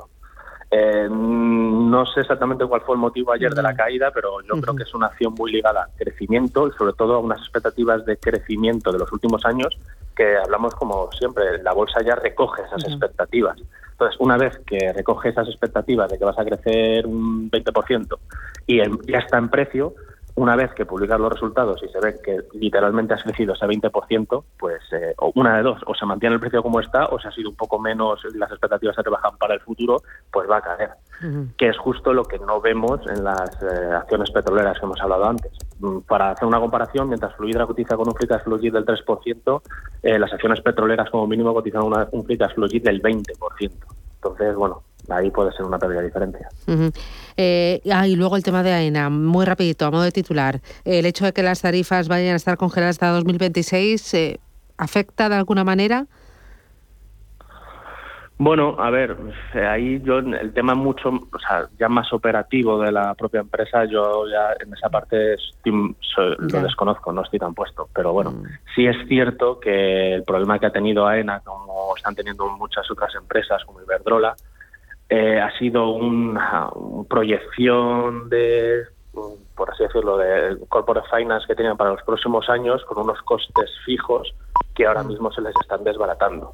[0.78, 4.76] Eh, no sé exactamente cuál fue el motivo ayer de la caída, pero yo creo
[4.76, 8.18] que es una acción muy ligada al crecimiento y sobre todo a unas expectativas de
[8.18, 9.78] crecimiento de los últimos años
[10.14, 13.58] que hablamos como siempre, la bolsa ya recoge esas expectativas.
[13.92, 18.18] Entonces, una vez que recoge esas expectativas de que vas a crecer un 20%
[18.68, 19.94] y ya está en precio,
[20.36, 24.43] una vez que publicas los resultados y se ve que literalmente has crecido ese 20%,
[24.60, 27.32] pues eh, una de dos, o se mantiene el precio como está, o si ha
[27.32, 30.89] sido un poco menos, las expectativas se rebajan para el futuro, pues va a caer.
[31.58, 35.26] Que es justo lo que no vemos en las eh, acciones petroleras que hemos hablado
[35.26, 35.52] antes.
[35.80, 38.86] Mm, para hacer una comparación, mientras Fluidra cotiza con un free cash flow yield del
[38.86, 39.62] 3%,
[40.04, 43.71] eh, las acciones petroleras como mínimo cotizan una, un free cash flow yield del 20%.
[44.15, 46.49] Entonces, bueno, ahí puede ser una pérdida diferencia.
[47.38, 50.62] Eh, ah, y luego el tema de AENA, muy rapidito, a modo de titular.
[50.84, 54.39] El hecho de que las tarifas vayan a estar congeladas hasta 2026, eh,
[54.78, 56.08] ¿afecta de alguna manera?
[58.38, 59.15] Bueno, a ver,
[59.54, 64.28] ahí yo el tema mucho, o sea, ya más operativo de la propia empresa, yo
[64.28, 67.88] ya en esa parte lo desconozco, no estoy tan puesto.
[67.93, 68.43] Pero bueno, mm.
[68.76, 73.15] sí es cierto que el problema que ha tenido AENA, como están teniendo muchas otras
[73.15, 74.36] empresas como Iberdrola,
[75.08, 76.69] eh, ha sido una,
[77.08, 78.84] proyección de,
[79.56, 83.71] por así decirlo, de corporate finance que tenían para los próximos años con unos costes
[83.86, 84.36] fijos
[84.74, 85.08] que ahora mm.
[85.08, 86.52] mismo se les están desbaratando.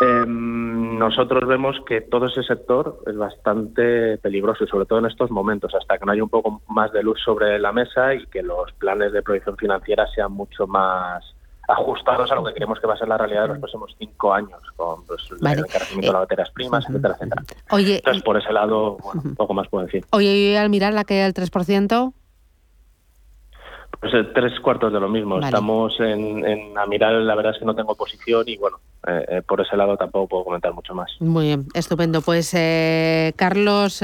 [0.00, 5.30] Em, nosotros vemos que todo ese sector es bastante peligroso y sobre todo en estos
[5.30, 8.42] momentos, hasta que no haya un poco más de luz sobre la mesa y que
[8.42, 11.24] los planes de proyección financiera sean mucho más
[11.68, 14.32] ajustados a lo que creemos que va a ser la realidad de los próximos cinco
[14.32, 17.42] años, con pues, el encarecimiento de las materias primas, etcétera, etcétera.
[17.70, 20.04] Oye, Entonces, por ese lado, bueno, un poco más puedo decir.
[20.10, 22.12] Oye, al mirar la caída del 3%,
[24.00, 25.38] pues eh, tres cuartos de lo mismo.
[25.38, 29.24] Estamos en, en, a mirar, la verdad es que no tengo posición y bueno, eh,
[29.28, 31.10] eh, por ese lado tampoco puedo comentar mucho más.
[31.20, 32.22] Muy bien, estupendo.
[32.22, 32.54] Pues
[33.36, 34.02] Carlos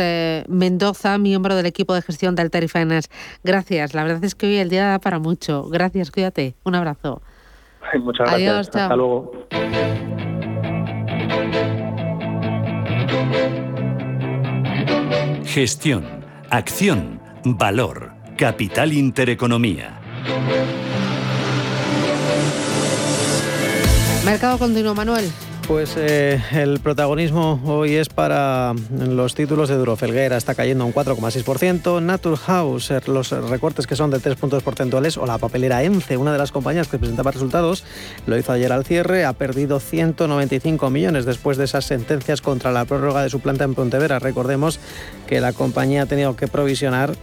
[0.48, 3.08] Mendoza, miembro del equipo de gestión de Alter Finance,
[3.42, 3.94] gracias.
[3.94, 5.64] La verdad es que hoy el día da para mucho.
[5.70, 6.54] Gracias, cuídate.
[6.64, 7.22] Un abrazo.
[7.98, 8.68] Muchas gracias.
[8.68, 9.32] Hasta luego.
[15.44, 16.04] Gestión,
[16.50, 18.15] acción, valor.
[18.36, 19.98] Capital Intereconomía.
[24.26, 25.24] Mercado continuo, Manuel.
[25.66, 30.94] Pues eh, el protagonismo hoy es para los títulos de Duro Felguera, está cayendo un
[30.94, 36.18] 4,6%, Naturhaus, eh, los recortes que son de 3 puntos porcentuales, o la papelera ENCE,
[36.18, 37.82] una de las compañías que presentaba resultados,
[38.26, 42.84] lo hizo ayer al cierre, ha perdido 195 millones después de esas sentencias contra la
[42.84, 44.20] prórroga de su planta en Pontevedra.
[44.20, 44.78] Recordemos
[45.26, 47.16] que la compañía ha tenido que provisionar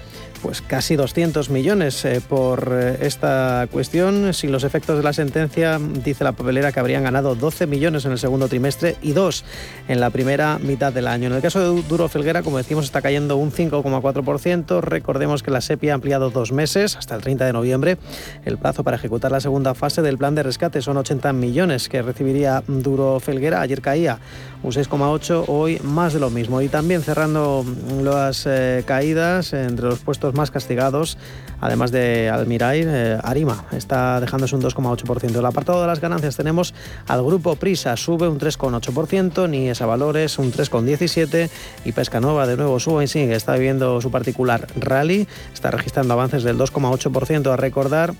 [0.44, 4.34] pues casi 200 millones eh, por eh, esta cuestión.
[4.34, 8.12] Sin los efectos de la sentencia, dice la papelera que habrían ganado 12 millones en
[8.12, 9.46] el segundo trimestre y 2
[9.88, 11.28] en la primera mitad del año.
[11.28, 14.82] En el caso de Duro Felguera, como decimos, está cayendo un 5,4%.
[14.82, 17.98] Recordemos que la SEPI ha ampliado dos meses, hasta el 30 de noviembre,
[18.44, 20.82] el plazo para ejecutar la segunda fase del plan de rescate.
[20.82, 23.62] Son 80 millones que recibiría Duro Felguera.
[23.62, 24.20] Ayer caía
[24.62, 26.62] un 6,8, hoy más de lo mismo.
[26.62, 27.66] Y también cerrando
[28.04, 31.18] las eh, caídas entre los puestos más castigados,
[31.62, 35.30] además de Almiray, eh, Arima está dejándose un 2,8%.
[35.30, 36.74] En el apartado de las ganancias tenemos
[37.08, 41.50] al grupo Prisa, sube un 3,8%, Niesa Valores un 3,17%
[41.86, 46.44] y Pescanova de nuevo sube y sigue, está viviendo su particular rally, está registrando avances
[46.44, 48.14] del 2,8% a recordar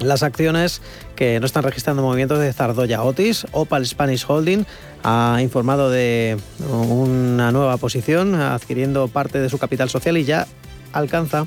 [0.00, 0.80] las acciones
[1.16, 3.46] que no están registrando movimientos de Zardoya Otis.
[3.52, 4.64] Opal Spanish Holding
[5.02, 6.36] ha informado de
[6.70, 10.46] una nueva posición adquiriendo parte de su capital social y ya
[10.92, 11.46] alcanza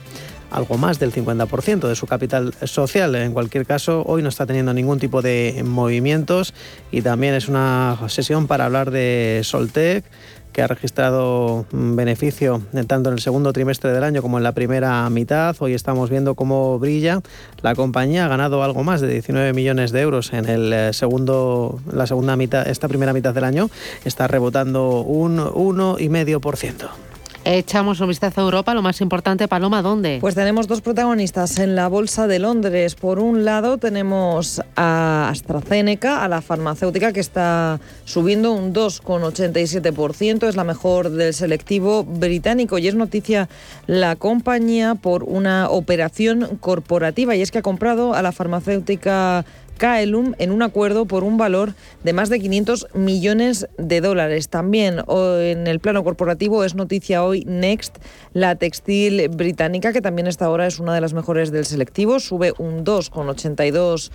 [0.52, 3.16] algo más del 50% de su capital social.
[3.16, 6.54] En cualquier caso, hoy no está teniendo ningún tipo de movimientos
[6.92, 10.04] y también es una sesión para hablar de Soltec
[10.52, 15.10] que ha registrado beneficio tanto en el segundo trimestre del año como en la primera
[15.10, 15.56] mitad.
[15.60, 17.22] Hoy estamos viendo cómo brilla.
[17.62, 21.80] La compañía ha ganado algo más de 19 millones de euros en el eh, segundo,
[21.94, 23.70] la segunda mitad, esta primera mitad del año.
[24.04, 27.11] Está rebotando un 1,5%.
[27.44, 30.20] Echamos un vistazo a Europa, lo más importante, Paloma, ¿dónde?
[30.22, 32.94] Pues tenemos dos protagonistas en la Bolsa de Londres.
[32.94, 40.56] Por un lado tenemos a AstraZeneca, a la farmacéutica, que está subiendo un 2,87%, es
[40.56, 43.50] la mejor del selectivo británico y es noticia
[43.88, 49.46] la compañía por una operación corporativa y es que ha comprado a la farmacéutica
[49.82, 54.48] Kaelum en un acuerdo por un valor de más de 500 millones de dólares.
[54.48, 57.98] También en el plano corporativo es noticia hoy Next,
[58.34, 62.54] la textil británica, que también esta ahora es una de las mejores del selectivo, sube
[62.60, 64.12] un 2,82%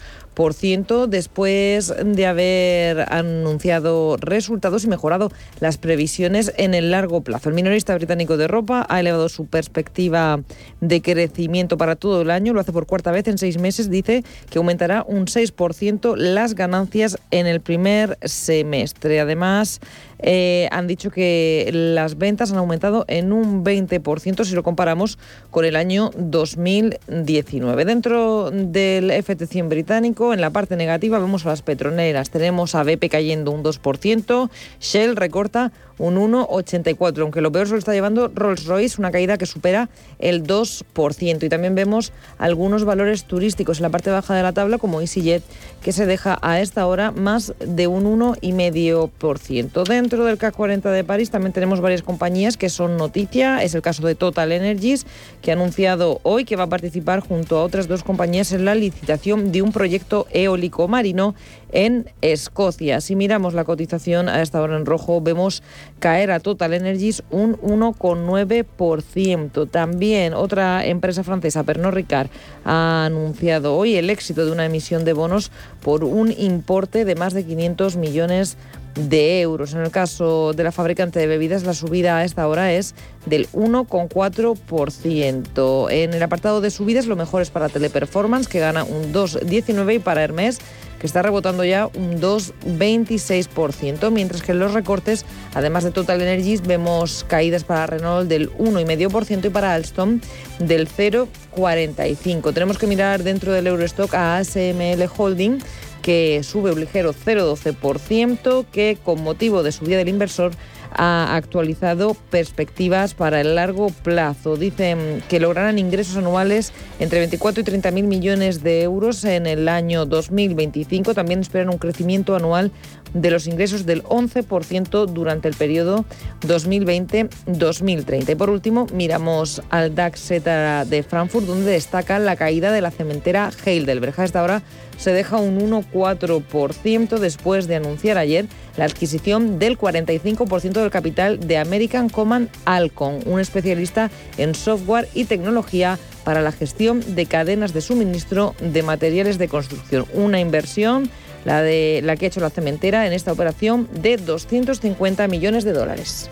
[1.08, 7.48] después de haber anunciado resultados y mejorado las previsiones en el largo plazo.
[7.48, 10.42] El minorista británico de ropa ha elevado su perspectiva
[10.82, 14.24] de crecimiento para todo el año, lo hace por cuarta vez en seis meses, dice
[14.50, 19.20] que aumentará un 6% las ganancias en el primer semestre.
[19.20, 19.80] Además,
[20.18, 25.18] eh, han dicho que las ventas han aumentado en un 20% si lo comparamos
[25.50, 27.84] con el año 2019.
[27.84, 32.30] Dentro del FT100 británico, en la parte negativa vemos a las petroleras.
[32.30, 34.50] Tenemos a BP cayendo un 2%,
[34.80, 39.46] Shell recorta un 1,84, aunque lo peor se lo está llevando Rolls-Royce, una caída que
[39.46, 41.42] supera el 2%.
[41.42, 45.42] Y también vemos algunos valores turísticos en la parte baja de la tabla, como EasyJet,
[45.82, 49.84] que se deja a esta hora más de un 1,5%.
[50.06, 53.64] Dentro del CAC 40 de París también tenemos varias compañías que son noticia.
[53.64, 55.04] Es el caso de Total Energies,
[55.42, 58.76] que ha anunciado hoy que va a participar junto a otras dos compañías en la
[58.76, 61.34] licitación de un proyecto eólico marino
[61.72, 63.00] en Escocia.
[63.00, 65.64] Si miramos la cotización a esta hora en rojo, vemos
[65.98, 69.68] caer a Total Energies un 1,9%.
[69.68, 72.28] También otra empresa francesa, Pernod Ricard,
[72.64, 75.50] ha anunciado hoy el éxito de una emisión de bonos
[75.82, 79.74] por un importe de más de 500 millones de euros.
[79.74, 82.94] En el caso de la fabricante de bebidas, la subida a esta hora es
[83.26, 85.90] del 1,4%.
[85.90, 89.98] En el apartado de subidas, lo mejor es para Teleperformance, que gana un 2,19% y
[89.98, 90.60] para Hermes,
[90.98, 95.24] que está rebotando ya un 2,26%, mientras que en los recortes,
[95.54, 100.20] además de Total Energies, vemos caídas para Renault del 1,5% y para Alstom
[100.58, 102.54] del 0,45%.
[102.54, 105.58] Tenemos que mirar dentro del Eurostock a ASML Holding,
[106.02, 110.52] que sube un ligero 0,12%, que con motivo de subida del inversor
[110.96, 114.56] ha actualizado perspectivas para el largo plazo.
[114.56, 119.68] Dicen que lograrán ingresos anuales entre 24 y 30 mil millones de euros en el
[119.68, 121.14] año 2025.
[121.14, 122.72] También esperan un crecimiento anual
[123.16, 126.04] de los ingresos del 11% durante el periodo
[126.42, 128.30] 2020-2030.
[128.30, 133.50] Y por último, miramos al DAX de Frankfurt, donde destaca la caída de la cementera
[133.64, 134.20] Heidelberg.
[134.20, 134.62] A esta hora
[134.98, 138.46] se deja un 1,4% después de anunciar ayer
[138.76, 145.24] la adquisición del 45% del capital de American Common Alcon, un especialista en software y
[145.24, 150.06] tecnología para la gestión de cadenas de suministro de materiales de construcción.
[150.12, 151.08] Una inversión
[151.46, 155.72] la, de, la que ha hecho la cementera en esta operación de 250 millones de
[155.72, 156.28] dólares.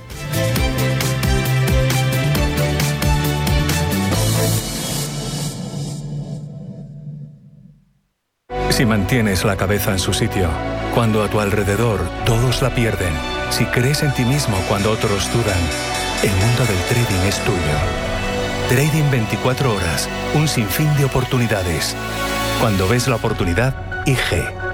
[8.70, 10.48] Si mantienes la cabeza en su sitio,
[10.96, 13.12] cuando a tu alrededor todos la pierden,
[13.50, 15.60] si crees en ti mismo cuando otros dudan,
[16.24, 17.58] el mundo del trading es tuyo.
[18.68, 21.94] Trading 24 horas, un sinfín de oportunidades.
[22.60, 23.74] Cuando ves la oportunidad,
[24.06, 24.73] IG.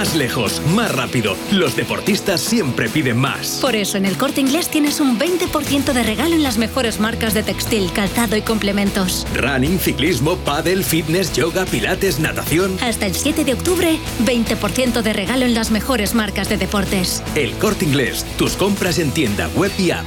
[0.00, 1.36] Más lejos, más rápido.
[1.52, 3.58] Los deportistas siempre piden más.
[3.60, 7.34] Por eso en el corte inglés tienes un 20% de regalo en las mejores marcas
[7.34, 9.26] de textil, calzado y complementos.
[9.34, 12.78] Running, ciclismo, paddle, fitness, yoga, pilates, natación.
[12.80, 17.22] Hasta el 7 de octubre, 20% de regalo en las mejores marcas de deportes.
[17.34, 20.06] El corte inglés, tus compras en tienda, web y app.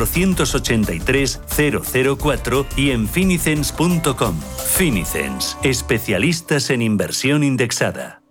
[0.00, 1.40] 483
[2.18, 4.40] 004 y en finicens.com.
[4.74, 8.22] Finicens, especialistas en inversión indexada.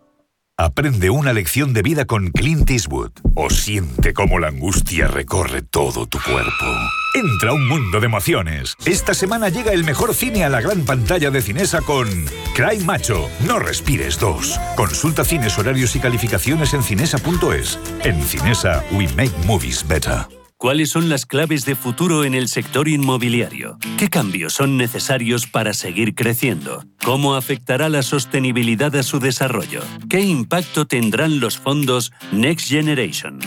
[0.57, 6.05] Aprende una lección de vida con Clint Eastwood o siente cómo la angustia recorre todo
[6.05, 6.65] tu cuerpo.
[7.13, 8.73] Entra a un mundo de emociones.
[8.85, 12.07] Esta semana llega el mejor cine a la gran pantalla de Cinesa con
[12.53, 14.59] Cry Macho, No Respires 2.
[14.77, 17.77] Consulta cines, horarios y calificaciones en cinesa.es.
[18.05, 20.25] En Cinesa, we make movies better.
[20.57, 23.77] ¿Cuáles son las claves de futuro en el sector inmobiliario?
[23.97, 26.85] ¿Qué cambios son necesarios para seguir creciendo?
[27.03, 29.81] ¿Cómo afectará la sostenibilidad a su desarrollo?
[30.09, 33.39] ¿Qué impacto tendrán los fondos Next Generation?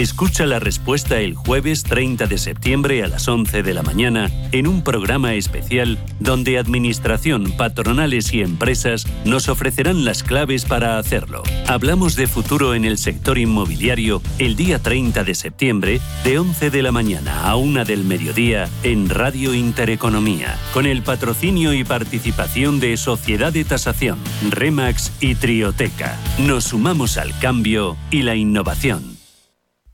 [0.00, 4.66] Escucha la respuesta el jueves 30 de septiembre a las 11 de la mañana en
[4.66, 11.42] un programa especial donde Administración, patronales y empresas nos ofrecerán las claves para hacerlo.
[11.66, 16.80] Hablamos de futuro en el sector inmobiliario el día 30 de septiembre de 11 de
[16.80, 22.96] la mañana a 1 del mediodía en Radio Intereconomía, con el patrocinio y participación de
[22.96, 26.16] Sociedad de Tasación, Remax y Trioteca.
[26.38, 29.09] Nos sumamos al cambio y la innovación.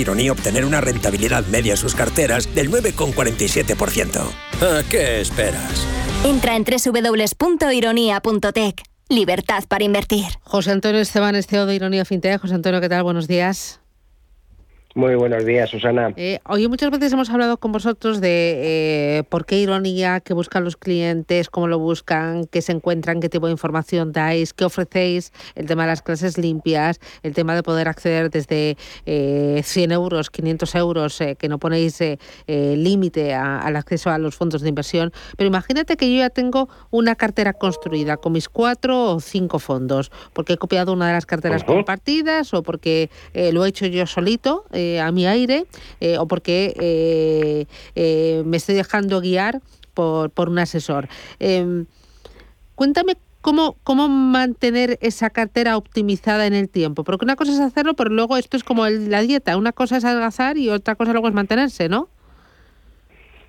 [0.00, 4.22] Ironía obtener una rentabilidad media en sus carteras del 9,47%.
[4.62, 5.86] ¿A qué esperas?
[6.24, 8.82] Entra en www.ironía.tech.
[9.08, 10.26] Libertad para invertir.
[10.42, 12.40] José Antonio Esteban, CEO de Ironía FinTech.
[12.40, 13.02] José Antonio, ¿qué tal?
[13.02, 13.79] Buenos días.
[14.96, 16.12] Muy buenos días, Susana.
[16.16, 20.64] Eh, oye, muchas veces hemos hablado con vosotros de eh, por qué ironía, qué buscan
[20.64, 25.32] los clientes, cómo lo buscan, qué se encuentran, qué tipo de información dais, qué ofrecéis,
[25.54, 28.76] el tema de las clases limpias, el tema de poder acceder desde
[29.06, 32.18] eh, 100 euros, 500 euros, eh, que no ponéis eh,
[32.48, 35.12] límite al acceso a los fondos de inversión.
[35.36, 40.10] Pero imagínate que yo ya tengo una cartera construida con mis cuatro o cinco fondos,
[40.32, 43.08] porque he copiado una de las carteras compartidas o porque
[43.52, 45.66] lo he hecho yo solito eh, a mi aire
[46.00, 46.74] eh, o porque
[47.94, 49.60] eh, me estoy dejando guiar
[49.94, 51.08] por, por un asesor.
[51.38, 51.86] Em,
[52.74, 57.04] cuéntame ¿Cómo, ¿Cómo mantener esa cartera optimizada en el tiempo?
[57.04, 59.56] Porque una cosa es hacerlo, pero luego esto es como la dieta.
[59.56, 62.10] Una cosa es adelgazar y otra cosa luego es mantenerse, ¿no?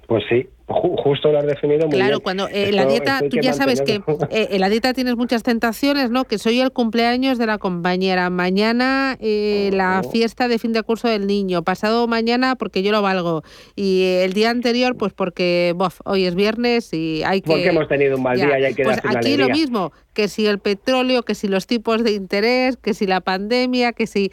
[0.07, 2.21] Pues sí, justo lo has definido muy claro, bien.
[2.21, 6.09] cuando eh, la dieta, tú ya sabes que eh, en la dieta tienes muchas tentaciones,
[6.09, 6.25] ¿no?
[6.25, 11.07] Que soy el cumpleaños de la compañera, mañana eh, la fiesta de fin de curso
[11.07, 13.43] del niño, pasado mañana porque yo lo valgo.
[13.75, 17.51] Y el día anterior pues porque, bof, hoy es viernes y hay que...
[17.51, 19.91] Porque hemos tenido un mal día y hay que Pues darse una aquí lo mismo,
[20.13, 24.07] que si el petróleo, que si los tipos de interés, que si la pandemia, que
[24.07, 24.31] si...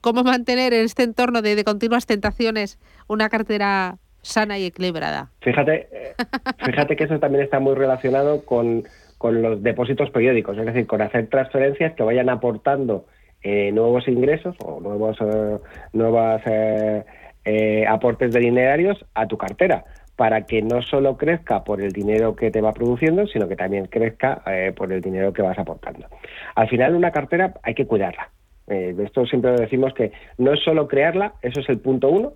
[0.00, 5.30] ¿Cómo mantener en este entorno de, de continuas tentaciones una cartera sana y equilibrada?
[5.40, 6.14] Fíjate, eh,
[6.64, 8.84] fíjate que eso también está muy relacionado con,
[9.18, 13.06] con los depósitos periódicos, es decir, con hacer transferencias que vayan aportando
[13.42, 15.58] eh, nuevos ingresos o nuevos eh,
[15.92, 17.04] nuevas eh,
[17.44, 19.84] eh, aportes de dinerarios a tu cartera
[20.16, 23.86] para que no solo crezca por el dinero que te va produciendo, sino que también
[23.86, 26.08] crezca eh, por el dinero que vas aportando.
[26.54, 28.30] Al final, una cartera hay que cuidarla.
[28.66, 32.32] De esto siempre decimos que no es solo crearla, eso es el punto uno,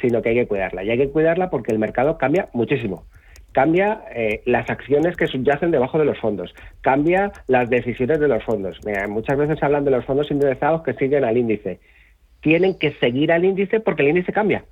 [0.00, 0.84] sino que hay que cuidarla.
[0.84, 3.04] Y hay que cuidarla porque el mercado cambia muchísimo.
[3.52, 8.42] Cambia eh, las acciones que subyacen debajo de los fondos, cambia las decisiones de los
[8.42, 8.80] fondos.
[8.84, 11.78] Mira, muchas veces hablan de los fondos indexados que siguen al índice.
[12.40, 14.64] Tienen que seguir al índice porque el índice cambia.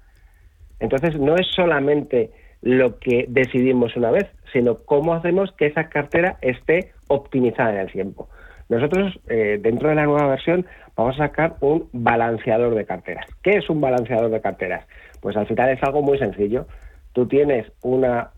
[0.80, 6.38] Entonces, no es solamente lo que decidimos una vez, sino cómo hacemos que esa cartera
[6.42, 8.28] esté optimizada en el tiempo.
[8.68, 10.66] Nosotros, eh, dentro de la nueva versión,
[10.96, 13.26] vamos a sacar un balanceador de carteras.
[13.42, 14.86] ¿Qué es un balanceador de carteras?
[15.22, 16.66] Pues al final es algo muy sencillo.
[17.14, 18.32] Tú tienes una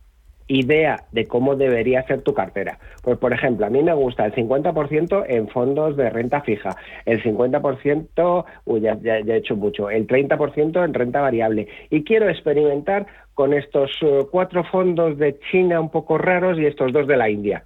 [0.46, 2.78] idea de cómo debería ser tu cartera.
[3.02, 6.76] Pues, por ejemplo, a mí me gusta el 50% en fondos de renta fija,
[7.06, 11.66] el 50%, uy, ya, ya- he hecho mucho, el 30% en renta variable.
[11.90, 16.92] Y quiero experimentar con estos eh, cuatro fondos de China un poco raros y estos
[16.92, 17.64] dos de la India.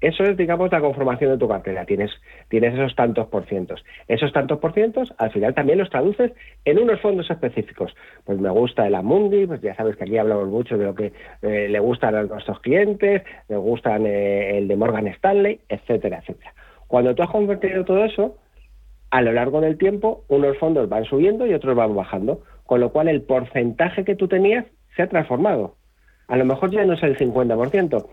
[0.00, 1.86] Eso es, digamos, la conformación de tu cartera.
[1.86, 2.10] Tienes,
[2.48, 3.84] tienes esos tantos por cientos.
[4.08, 6.32] Esos tantos por cientos, al final también los traduces
[6.64, 7.94] en unos fondos específicos.
[8.24, 11.12] Pues me gusta el Amundi, pues ya sabes que aquí hablamos mucho de lo que
[11.42, 16.52] eh, le gustan a nuestros clientes, me gustan eh, el de Morgan Stanley, etcétera, etcétera.
[16.88, 18.36] Cuando tú has convertido todo eso,
[19.10, 22.90] a lo largo del tiempo, unos fondos van subiendo y otros van bajando, con lo
[22.90, 25.76] cual el porcentaje que tú tenías se ha transformado.
[26.28, 28.06] A lo mejor ya no es el 50%.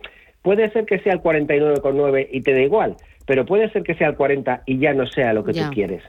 [0.43, 4.09] Puede ser que sea el 49,9 y te da igual, pero puede ser que sea
[4.09, 5.65] el 40 y ya no sea lo que Ya.
[5.69, 6.03] tú quieres.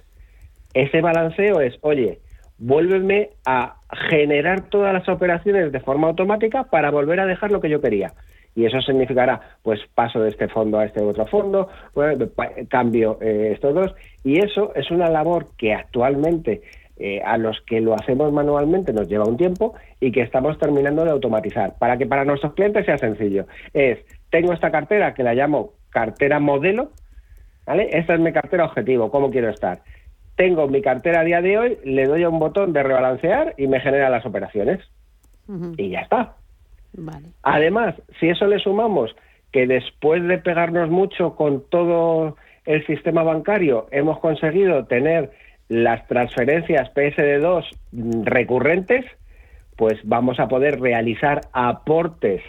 [0.75, 2.19] Ese balanceo es, oye,
[2.59, 3.77] vuélveme a
[4.11, 8.13] generar todas las operaciones de forma automática para volver a dejar lo que yo quería.
[8.57, 12.27] Y eso significará, pues paso de este fondo a este otro fondo, bueno,
[12.69, 13.95] cambio eh, estos dos.
[14.23, 16.63] Y eso es una labor que actualmente
[16.97, 21.05] eh, a los que lo hacemos manualmente nos lleva un tiempo y que estamos terminando
[21.05, 23.47] de automatizar para que para nuestros clientes sea sencillo.
[23.73, 23.99] Es,
[24.35, 26.91] tengo esta cartera que la llamo cartera modelo,
[27.65, 27.89] ¿vale?
[27.93, 29.83] Esta es mi cartera objetivo, ¿cómo quiero estar?
[30.35, 33.69] Tengo mi cartera a día de hoy, le doy a un botón de rebalancear y
[33.69, 34.81] me genera las operaciones.
[35.77, 36.35] Y ya está.
[36.95, 37.29] Vale.
[37.45, 39.15] Además, si eso le sumamos
[39.53, 45.31] que después de pegarnos mucho con todo el sistema bancario, hemos conseguido tener
[45.69, 49.05] las transferencias PSD2 recurrentes,
[49.77, 52.43] pues vamos a poder realizar aportes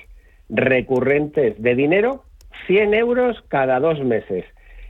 [0.49, 2.23] recurrentes de dinero,
[2.67, 4.45] 100 euros cada dos meses.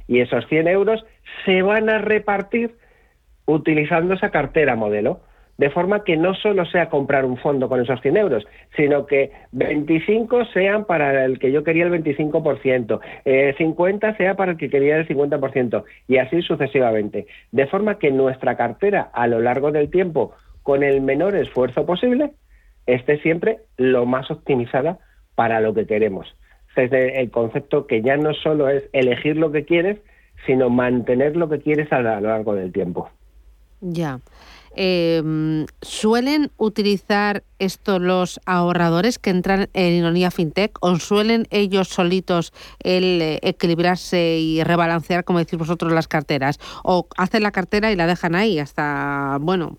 [0.08, 1.06] Y esos 100 euros
[1.46, 2.76] se van a repartir
[3.46, 5.22] utilizando esa cartera modelo.
[5.58, 8.46] De forma que no solo sea comprar un fondo con esos 100 euros,
[8.76, 14.52] sino que 25 sean para el que yo quería el 25%, eh, 50 sea para
[14.52, 17.28] el que quería el 50%, y así sucesivamente.
[17.54, 22.32] De forma que nuestra cartera a lo largo del tiempo, con el menor esfuerzo posible,
[22.86, 25.00] esté siempre lo más optimizada
[25.36, 26.28] para lo que queremos.
[26.76, 30.00] Desde el concepto que ya no solo es elegir lo que quieres,
[30.46, 33.10] sino mantener lo que quieres a lo largo del tiempo.
[33.82, 34.20] Ya.
[34.78, 42.52] Em, ¿Suelen utilizar esto los ahorradores que entran en Ironía FinTech o suelen ellos solitos
[42.84, 46.60] el eh, equilibrarse y rebalancear, como decís vosotros, las carteras?
[46.84, 49.78] ¿O hacen la cartera y la dejan ahí hasta, bueno...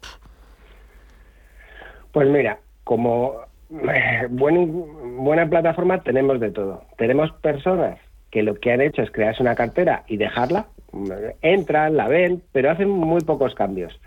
[2.12, 3.34] Pues mira, como
[3.70, 6.84] eh, buena plataforma tenemos de todo.
[6.96, 7.98] Tenemos personas
[8.30, 10.66] que lo que han hecho es crearse una cartera y dejarla,
[11.42, 13.98] entran, la ven, pero hacen muy pocos cambios.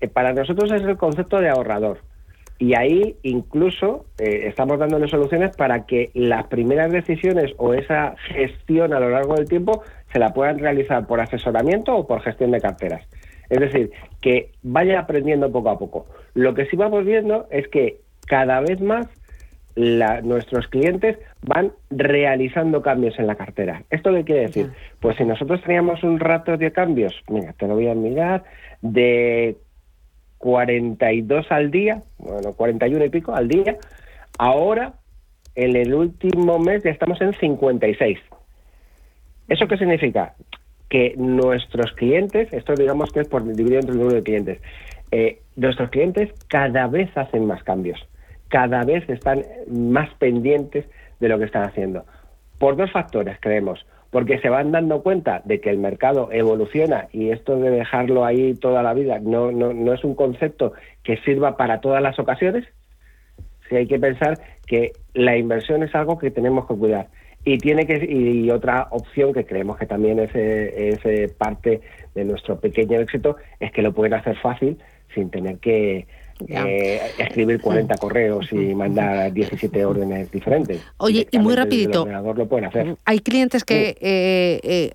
[0.00, 1.98] Eh, para nosotros es el concepto de ahorrador.
[2.60, 8.92] Y ahí incluso eh, estamos dándole soluciones para que las primeras decisiones o esa gestión
[8.92, 12.60] a lo largo del tiempo se la puedan realizar por asesoramiento o por gestión de
[12.60, 13.06] carteras.
[13.48, 16.06] Es decir, que vaya aprendiendo poco a poco.
[16.34, 19.06] Lo que sí vamos viendo es que cada vez más
[20.22, 23.84] nuestros clientes van realizando cambios en la cartera.
[23.90, 24.70] ¿Esto qué quiere decir?
[25.00, 28.42] Pues si nosotros teníamos un rato de cambios, mira, te lo voy a mirar,
[28.82, 29.56] de
[30.38, 33.76] 42 al día, bueno, 41 y pico al día.
[34.38, 34.94] Ahora,
[35.54, 38.18] en el último mes ya estamos en 56.
[39.48, 40.34] ¿Eso qué significa?
[40.88, 44.60] Que nuestros clientes, esto digamos que es por dividido entre el número de clientes,
[45.10, 47.98] eh, nuestros clientes cada vez hacen más cambios,
[48.48, 50.86] cada vez están más pendientes
[51.20, 52.04] de lo que están haciendo.
[52.58, 57.30] Por dos factores, creemos porque se van dando cuenta de que el mercado evoluciona y
[57.30, 60.72] esto de dejarlo ahí toda la vida no, no, no es un concepto
[61.02, 62.66] que sirva para todas las ocasiones.
[63.68, 67.08] Sí hay que pensar que la inversión es algo que tenemos que cuidar.
[67.44, 71.80] Y tiene que y otra opción que creemos que también es, es eh, parte
[72.14, 74.78] de nuestro pequeño éxito es que lo pueden hacer fácil
[75.14, 76.06] sin tener que
[76.46, 80.84] eh, escribir 40 correos y mandar 17 órdenes diferentes.
[80.98, 82.96] Oye, y muy rapidito, lo pueden hacer.
[83.04, 84.92] hay clientes que eh, eh,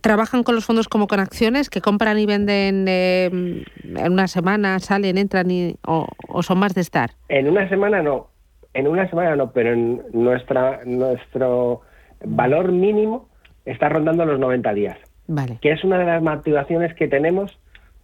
[0.00, 5.18] trabajan con los fondos como con acciones, que compran y venden en una semana, salen,
[5.18, 6.06] entran y, o,
[6.42, 7.10] son más de estar.
[7.28, 8.28] En una semana no,
[8.74, 11.82] en una semana no, pero en nuestra nuestro
[12.24, 13.28] valor mínimo
[13.64, 14.98] está rondando los 90 días.
[15.26, 15.58] Vale.
[15.60, 17.58] Que es una de las motivaciones que tenemos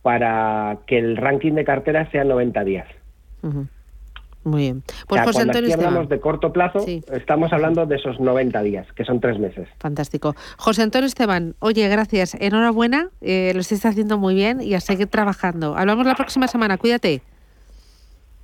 [0.05, 2.87] para que el ranking de carteras sea 90 días.
[4.45, 4.83] Muy bien.
[5.09, 9.07] Pues José Antonio cuando hablamos de corto plazo, estamos hablando de esos 90 días, que
[9.07, 9.67] son tres meses.
[9.79, 10.37] Fantástico.
[10.59, 12.37] José Antonio Esteban, oye, gracias.
[12.39, 15.75] Enhorabuena, eh, lo estáis haciendo muy bien y a seguir trabajando.
[15.75, 17.23] Hablamos la próxima semana, cuídate.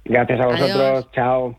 [0.07, 1.59] Gracias a vosotros, chao.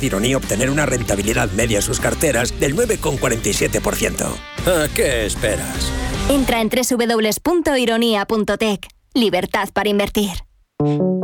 [0.01, 4.25] de Ironía obtener una rentabilidad media en sus carteras del 9,47%.
[4.67, 5.91] ¿A qué esperas?
[6.29, 8.87] Entra en www.ironía.tech.
[9.13, 10.31] Libertad para invertir.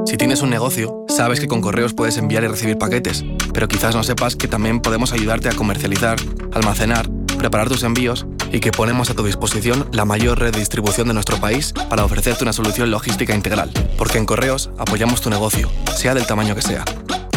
[0.05, 3.95] Si tienes un negocio, sabes que con correos puedes enviar y recibir paquetes, pero quizás
[3.95, 6.17] no sepas que también podemos ayudarte a comercializar,
[6.53, 11.07] almacenar, preparar tus envíos y que ponemos a tu disposición la mayor red de distribución
[11.07, 13.71] de nuestro país para ofrecerte una solución logística integral.
[13.97, 16.86] Porque en correos apoyamos tu negocio, sea del tamaño que sea.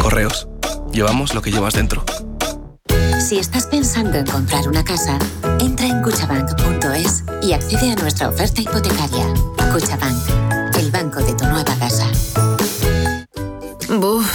[0.01, 0.49] Correos
[0.93, 2.05] Llevamos lo que llevas dentro.
[3.21, 5.19] Si estás pensando en comprar una casa,
[5.61, 9.27] entra en cuchabank.es y accede a nuestra oferta hipotecaria.
[9.73, 12.07] Cuchabank, el banco de tu nueva casa.
[13.89, 14.27] Buf,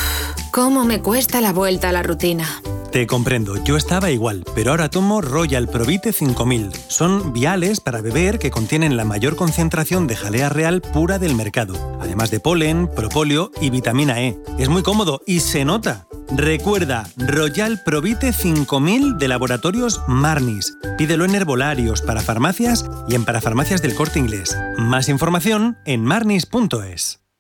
[0.52, 2.48] cómo me cuesta la vuelta a la rutina.
[2.96, 6.72] Te comprendo, yo estaba igual, pero ahora tomo Royal Provite 5000.
[6.88, 11.76] Son viales para beber que contienen la mayor concentración de jalea real pura del mercado,
[12.00, 14.40] además de polen, propóleo y vitamina E.
[14.58, 16.08] Es muy cómodo y se nota.
[16.38, 20.78] Recuerda, Royal Provite 5000 de Laboratorios Marnis.
[20.98, 24.58] Pídelo en herbolarios, para farmacias y en parafarmacias del corte inglés.
[24.78, 27.25] Más información en marnis.es.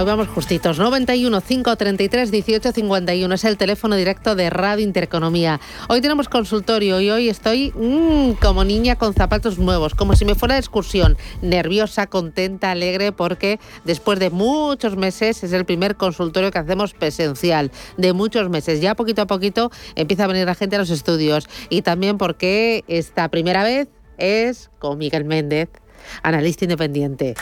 [0.00, 0.78] Hoy vamos justitos.
[0.78, 5.60] 91 533 18 51 es el teléfono directo de Radio Intereconomía.
[5.90, 10.34] Hoy tenemos consultorio y hoy estoy mmm, como niña con zapatos nuevos, como si me
[10.34, 16.50] fuera de excursión, nerviosa, contenta, alegre, porque después de muchos meses es el primer consultorio
[16.50, 17.70] que hacemos presencial.
[17.98, 21.46] De muchos meses, ya poquito a poquito empieza a venir la gente a los estudios.
[21.68, 25.68] Y también porque esta primera vez es con Miguel Méndez,
[26.22, 27.34] analista independiente.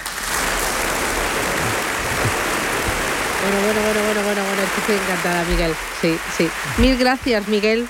[3.48, 5.74] Bueno, bueno, bueno, bueno, bueno, bueno, estoy encantada, Miguel.
[6.00, 6.48] Sí, sí.
[6.78, 7.86] Mil gracias, Miguel.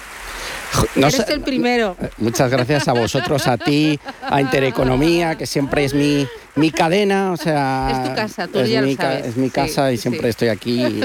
[0.97, 1.97] No Eres el primero.
[2.19, 7.37] Muchas gracias a vosotros, a ti, a Intereconomía, que siempre es mi, mi cadena, o
[7.37, 7.89] sea...
[8.05, 9.27] Es tu casa, tú es ya mi sabes.
[9.27, 10.29] Es mi casa y siempre sí.
[10.29, 10.81] estoy aquí.
[10.83, 11.03] y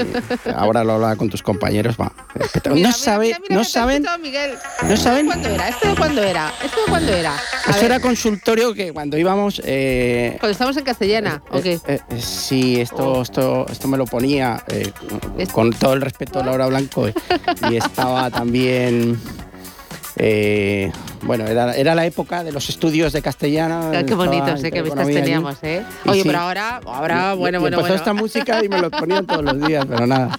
[0.54, 1.96] ahora lo hablaba con tus compañeros.
[2.00, 2.12] va,
[2.74, 4.04] no sabe, no saben...
[4.20, 4.54] Miguel.
[4.88, 5.68] No saben- ¿Cuándo era?
[5.68, 6.52] ¿Esto de cuándo era?
[6.62, 7.34] ¿Esto de cuándo era?
[7.66, 9.60] A ver, era consultorio que cuando íbamos...
[9.64, 11.74] eh, Cuando estamos en castellana, ¿o qué?
[11.86, 14.92] eh, eh, sí, esto, esto, esto me lo ponía eh,
[15.52, 17.14] con todo el respeto a Laura Blanco eh,
[17.70, 19.18] y estaba también...
[20.16, 20.92] eh,
[21.22, 23.90] bueno, era, era la época de los estudios de castellano.
[23.94, 24.70] Ah, Qué bonitos, ¿eh?
[24.70, 25.14] Qué vistas allí.
[25.14, 25.82] teníamos, ¿eh?
[26.06, 27.94] Oye, sí, pero ahora, ahora, bueno, y bueno, bueno.
[27.94, 30.38] esta música y me lo ponían todos los días, pero nada.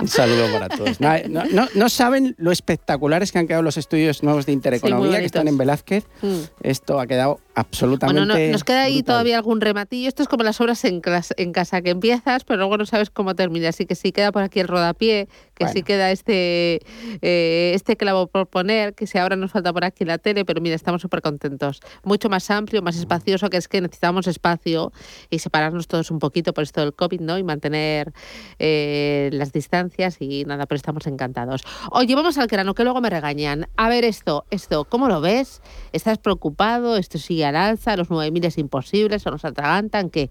[0.00, 0.98] Un saludo para todos.
[1.00, 5.26] No, no- no saben lo espectaculares que han quedado los estudios nuevos de Intereconomía que
[5.26, 6.04] están en Velázquez.
[6.22, 6.36] Mm.
[6.62, 8.20] Esto ha quedado absolutamente.
[8.24, 9.06] Bueno, no- nos queda ahí brutal.
[9.14, 10.08] todavía algún rematillo.
[10.08, 13.10] Esto es como las obras en, clas- en casa, que empiezas, pero luego no sabes
[13.10, 13.68] cómo termina.
[13.68, 15.28] Así que sí queda por aquí el rodapié,
[15.60, 16.80] que sí queda este,
[17.20, 20.60] eh, este clavo por poner, que si ahora nos falta por aquí la tele, pero
[20.62, 21.80] mira, estamos súper contentos.
[22.02, 24.90] Mucho más amplio, más espacioso, que es que necesitamos espacio
[25.28, 27.36] y separarnos todos un poquito por esto del COVID, ¿no?
[27.36, 28.12] Y mantener
[28.58, 31.62] eh, las distancias y nada, pero estamos encantados.
[31.90, 33.68] Oye, vamos al grano, que luego me regañan.
[33.76, 35.60] A ver esto, esto, ¿cómo lo ves?
[35.92, 36.96] ¿Estás preocupado?
[36.96, 37.96] ¿Esto sigue al alza?
[37.96, 39.26] ¿Los 9.000 es imposibles?
[39.26, 40.08] ¿O nos atragantan?
[40.08, 40.30] ¿Qué?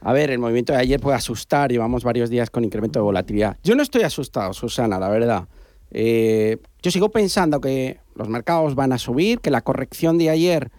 [0.00, 3.56] A ver, el movimiento de ayer puede asustar, llevamos varios días con incremento de volatilidad.
[3.62, 5.48] Yo no estoy asustado, Susana, la verdad.
[5.90, 10.70] Eh, yo sigo pensando que los mercados van a subir, que la corrección de ayer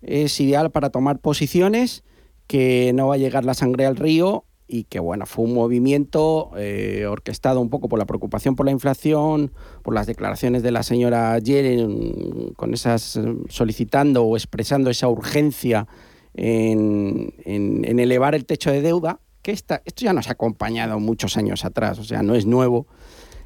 [0.00, 2.04] es ideal para tomar posiciones,
[2.46, 6.50] que no va a llegar la sangre al río y que bueno, fue un movimiento
[6.56, 9.52] eh, orquestado un poco por la preocupación por la inflación,
[9.82, 15.86] por las declaraciones de la señora Yellen, con esas eh, solicitando o expresando esa urgencia
[16.34, 17.32] en,
[17.98, 21.98] elevar el techo de deuda, que esta, esto ya nos ha acompañado muchos años atrás,
[21.98, 22.86] o sea, no es nuevo.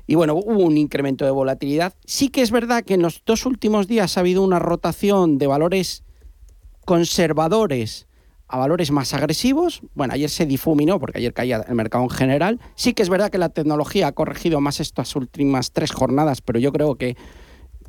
[0.06, 1.94] Y bueno, hubo un incremento de volatilidad.
[2.04, 5.48] Sí que es verdad que en los dos últimos días ha habido una rotación de
[5.48, 6.04] valores
[6.84, 8.06] conservadores
[8.48, 9.82] a valores más agresivos.
[9.94, 12.60] Bueno, ayer se difuminó porque ayer caía el mercado en general.
[12.76, 16.60] Sí que es verdad que la tecnología ha corregido más estas últimas tres jornadas, pero
[16.60, 17.16] yo creo que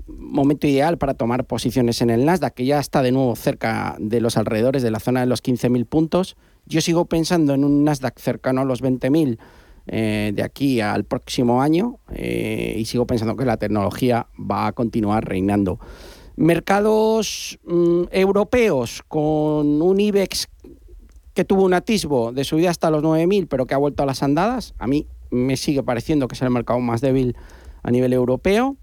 [0.07, 4.21] momento ideal para tomar posiciones en el Nasdaq, que ya está de nuevo cerca de
[4.21, 6.37] los alrededores de la zona de los 15.000 puntos.
[6.65, 9.37] Yo sigo pensando en un Nasdaq cercano a los 20.000
[9.89, 14.73] eh, de aquí al próximo año eh, y sigo pensando que la tecnología va a
[14.73, 15.79] continuar reinando.
[16.35, 20.49] Mercados mm, europeos con un IBEX
[21.33, 24.23] que tuvo un atisbo de subida hasta los 9.000, pero que ha vuelto a las
[24.23, 24.73] andadas.
[24.77, 27.35] A mí me sigue pareciendo que es el mercado más débil
[27.83, 28.75] a nivel europeo.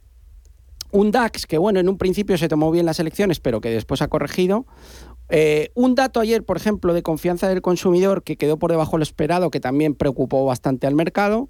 [0.95, 4.01] Un DAX que, bueno, en un principio se tomó bien las elecciones, pero que después
[4.01, 4.65] ha corregido.
[5.29, 8.99] Eh, un dato ayer, por ejemplo, de confianza del consumidor que quedó por debajo de
[8.99, 11.49] lo esperado, que también preocupó bastante al mercado.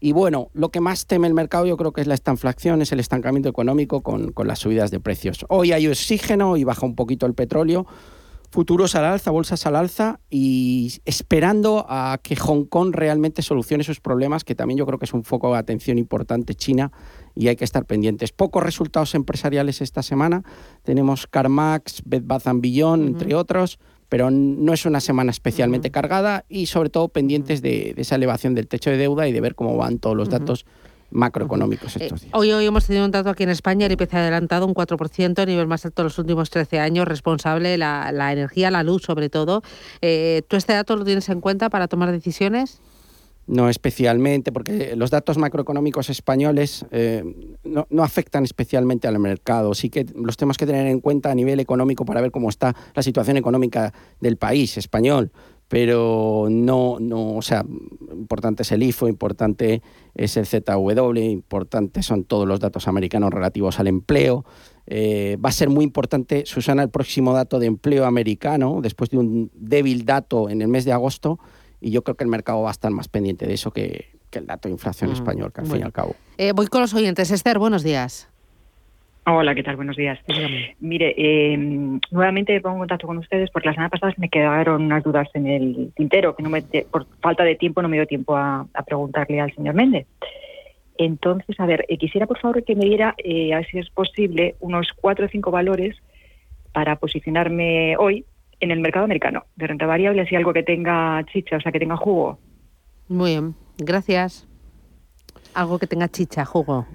[0.00, 2.90] Y bueno, lo que más teme el mercado yo creo que es la estanflación, es
[2.90, 5.46] el estancamiento económico con, con las subidas de precios.
[5.48, 7.86] Hoy hay oxígeno y baja un poquito el petróleo.
[8.50, 14.00] Futuros al alza, bolsas al alza y esperando a que Hong Kong realmente solucione sus
[14.00, 16.90] problemas, que también yo creo que es un foco de atención importante China
[17.34, 18.32] y hay que estar pendientes.
[18.32, 20.42] Pocos resultados empresariales esta semana.
[20.82, 23.78] Tenemos CarMax, Bed Bath Beyond, entre otros,
[24.08, 28.54] pero no es una semana especialmente cargada y sobre todo pendientes de, de esa elevación
[28.54, 30.66] del techo de deuda y de ver cómo van todos los datos
[31.10, 32.32] macroeconómicos Eh, estos días.
[32.34, 35.66] hoy, hoy hemos tenido un dato aquí en España, el IPC adelantado un 4%, nivel
[35.66, 39.62] más alto de los últimos 13 años, responsable la, la energía, la luz sobre todo.
[40.00, 42.80] Eh, ¿Tú este dato lo tienes en cuenta para tomar decisiones?
[43.46, 47.24] No especialmente, porque los datos macroeconómicos españoles eh,
[47.64, 49.74] no, no afectan especialmente al mercado.
[49.74, 52.74] Sí que los tenemos que tener en cuenta a nivel económico para ver cómo está
[52.94, 55.32] la situación económica del país español.
[55.72, 57.64] Pero no, no, o sea,
[58.12, 59.80] importante es el IFO, importante
[60.14, 64.44] es el ZW, importante son todos los datos americanos relativos al empleo.
[64.86, 69.16] Eh, va a ser muy importante, Susana, el próximo dato de empleo americano, después de
[69.16, 71.38] un débil dato en el mes de agosto,
[71.82, 74.38] y yo creo que el mercado va a estar más pendiente de eso que, que
[74.38, 76.14] el dato de inflación Mm, español, que al fin y al cabo.
[76.38, 77.30] Eh, voy con los oyentes.
[77.30, 78.28] Esther, buenos días.
[79.24, 79.76] Hola, ¿qué tal?
[79.76, 80.18] Buenos días.
[80.80, 81.56] Mire, eh,
[82.10, 85.46] nuevamente pongo en contacto con ustedes porque la semana pasada me quedaron unas dudas en
[85.46, 89.40] el tintero, que no me, por falta de tiempo no me dio tiempo a, preguntarle
[89.40, 90.06] al señor Méndez.
[90.98, 93.90] Entonces, a ver, eh, quisiera por favor que me diera, eh, a ver si es
[93.90, 95.96] posible, unos cuatro o cinco valores
[96.72, 98.24] para posicionarme hoy
[98.62, 101.78] en el mercado americano de renta variable, así algo que tenga chicha, o sea, que
[101.78, 102.38] tenga jugo.
[103.08, 104.48] Muy bien, gracias.
[105.54, 106.86] Algo que tenga chicha, jugo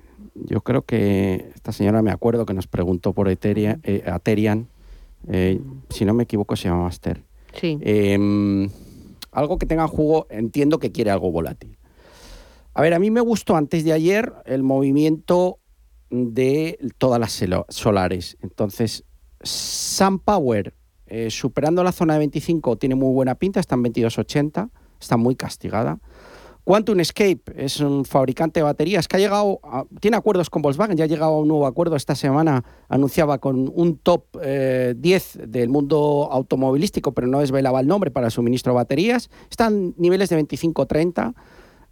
[0.46, 4.68] yo creo que esta señora me acuerdo que nos preguntó por Ethereum, eh, Aterian,
[5.28, 5.60] eh,
[5.90, 7.24] si no me equivoco se llama Master.
[7.54, 7.78] Sí.
[7.82, 8.70] Em,
[9.32, 11.78] algo que tenga jugo, entiendo que quiere algo volátil.
[12.74, 15.60] A ver, a mí me gustó antes de ayer el movimiento
[16.10, 18.38] de todas las solares.
[18.42, 19.04] Entonces,
[19.42, 20.74] SunPower,
[21.08, 25.36] eh, superando la zona de 25, tiene muy buena pinta, está en 22.80, está muy
[25.36, 26.00] castigada.
[26.68, 29.62] Quantum Escape es un fabricante de baterías que ha llegado,
[30.02, 33.72] tiene acuerdos con Volkswagen, ya ha llegado a un nuevo acuerdo esta semana, anunciaba con
[33.74, 34.94] un top 10 eh,
[35.48, 39.30] del mundo automovilístico, pero no desvelaba el nombre para el suministro de baterías.
[39.50, 41.36] Están niveles de 25-30.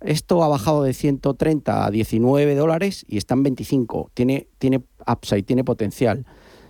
[0.02, 4.12] Esto ha bajado de 130 a 19 dólares y está en 25.
[4.14, 6.26] Tiene, tiene upside, tiene potencial.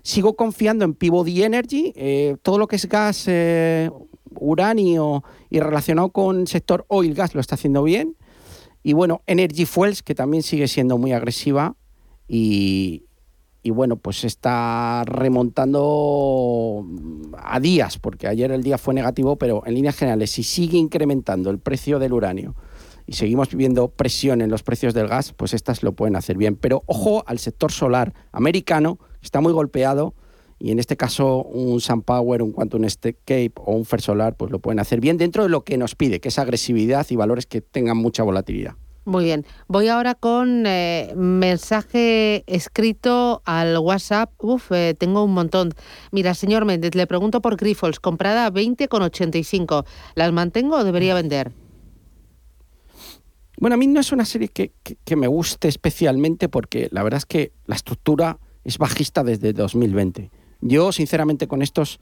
[0.05, 1.91] Sigo confiando en Peabody Energy.
[1.95, 3.89] Eh, todo lo que es gas, eh,
[4.35, 8.15] uranio y relacionado con el sector oil gas lo está haciendo bien.
[8.83, 11.75] Y bueno, Energy Fuels, que también sigue siendo muy agresiva
[12.27, 13.05] y,
[13.63, 16.85] y bueno, pues está remontando
[17.39, 21.49] a días, porque ayer el día fue negativo, pero en líneas generales, si sigue incrementando
[21.49, 22.53] el precio del uranio
[23.07, 26.55] y seguimos viendo presión en los precios del gas, pues estas lo pueden hacer bien.
[26.57, 30.13] Pero ojo al sector solar americano, está muy golpeado
[30.57, 34.59] y en este caso un SunPower, un Quantum Escape o un First Solar, pues lo
[34.59, 37.61] pueden hacer bien dentro de lo que nos pide, que es agresividad y valores que
[37.61, 38.75] tengan mucha volatilidad.
[39.05, 39.45] Muy bien.
[39.67, 44.31] Voy ahora con eh, mensaje escrito al WhatsApp.
[44.43, 45.73] Uf, eh, tengo un montón.
[46.11, 49.85] Mira, señor Méndez, le pregunto por Grifols, comprada a 20,85.
[50.15, 51.51] ¿Las mantengo o debería vender?
[53.59, 57.19] Bueno, a mí no es una serie que, que me guste especialmente porque la verdad
[57.19, 60.29] es que la estructura es bajista desde 2020.
[60.61, 61.99] Yo, sinceramente, con estos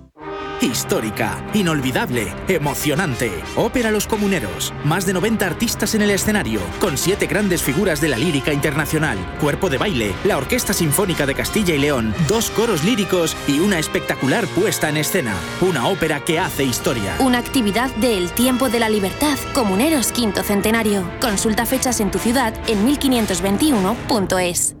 [0.61, 3.31] Histórica, inolvidable, emocionante.
[3.55, 4.73] Ópera Los Comuneros.
[4.83, 9.17] Más de 90 artistas en el escenario, con siete grandes figuras de la lírica internacional.
[9.39, 13.79] Cuerpo de baile, la Orquesta Sinfónica de Castilla y León, dos coros líricos y una
[13.79, 15.33] espectacular puesta en escena.
[15.61, 17.15] Una ópera que hace historia.
[17.19, 21.09] Una actividad de El Tiempo de la Libertad, Comuneros Quinto Centenario.
[21.21, 24.80] Consulta fechas en tu ciudad en 1521.es.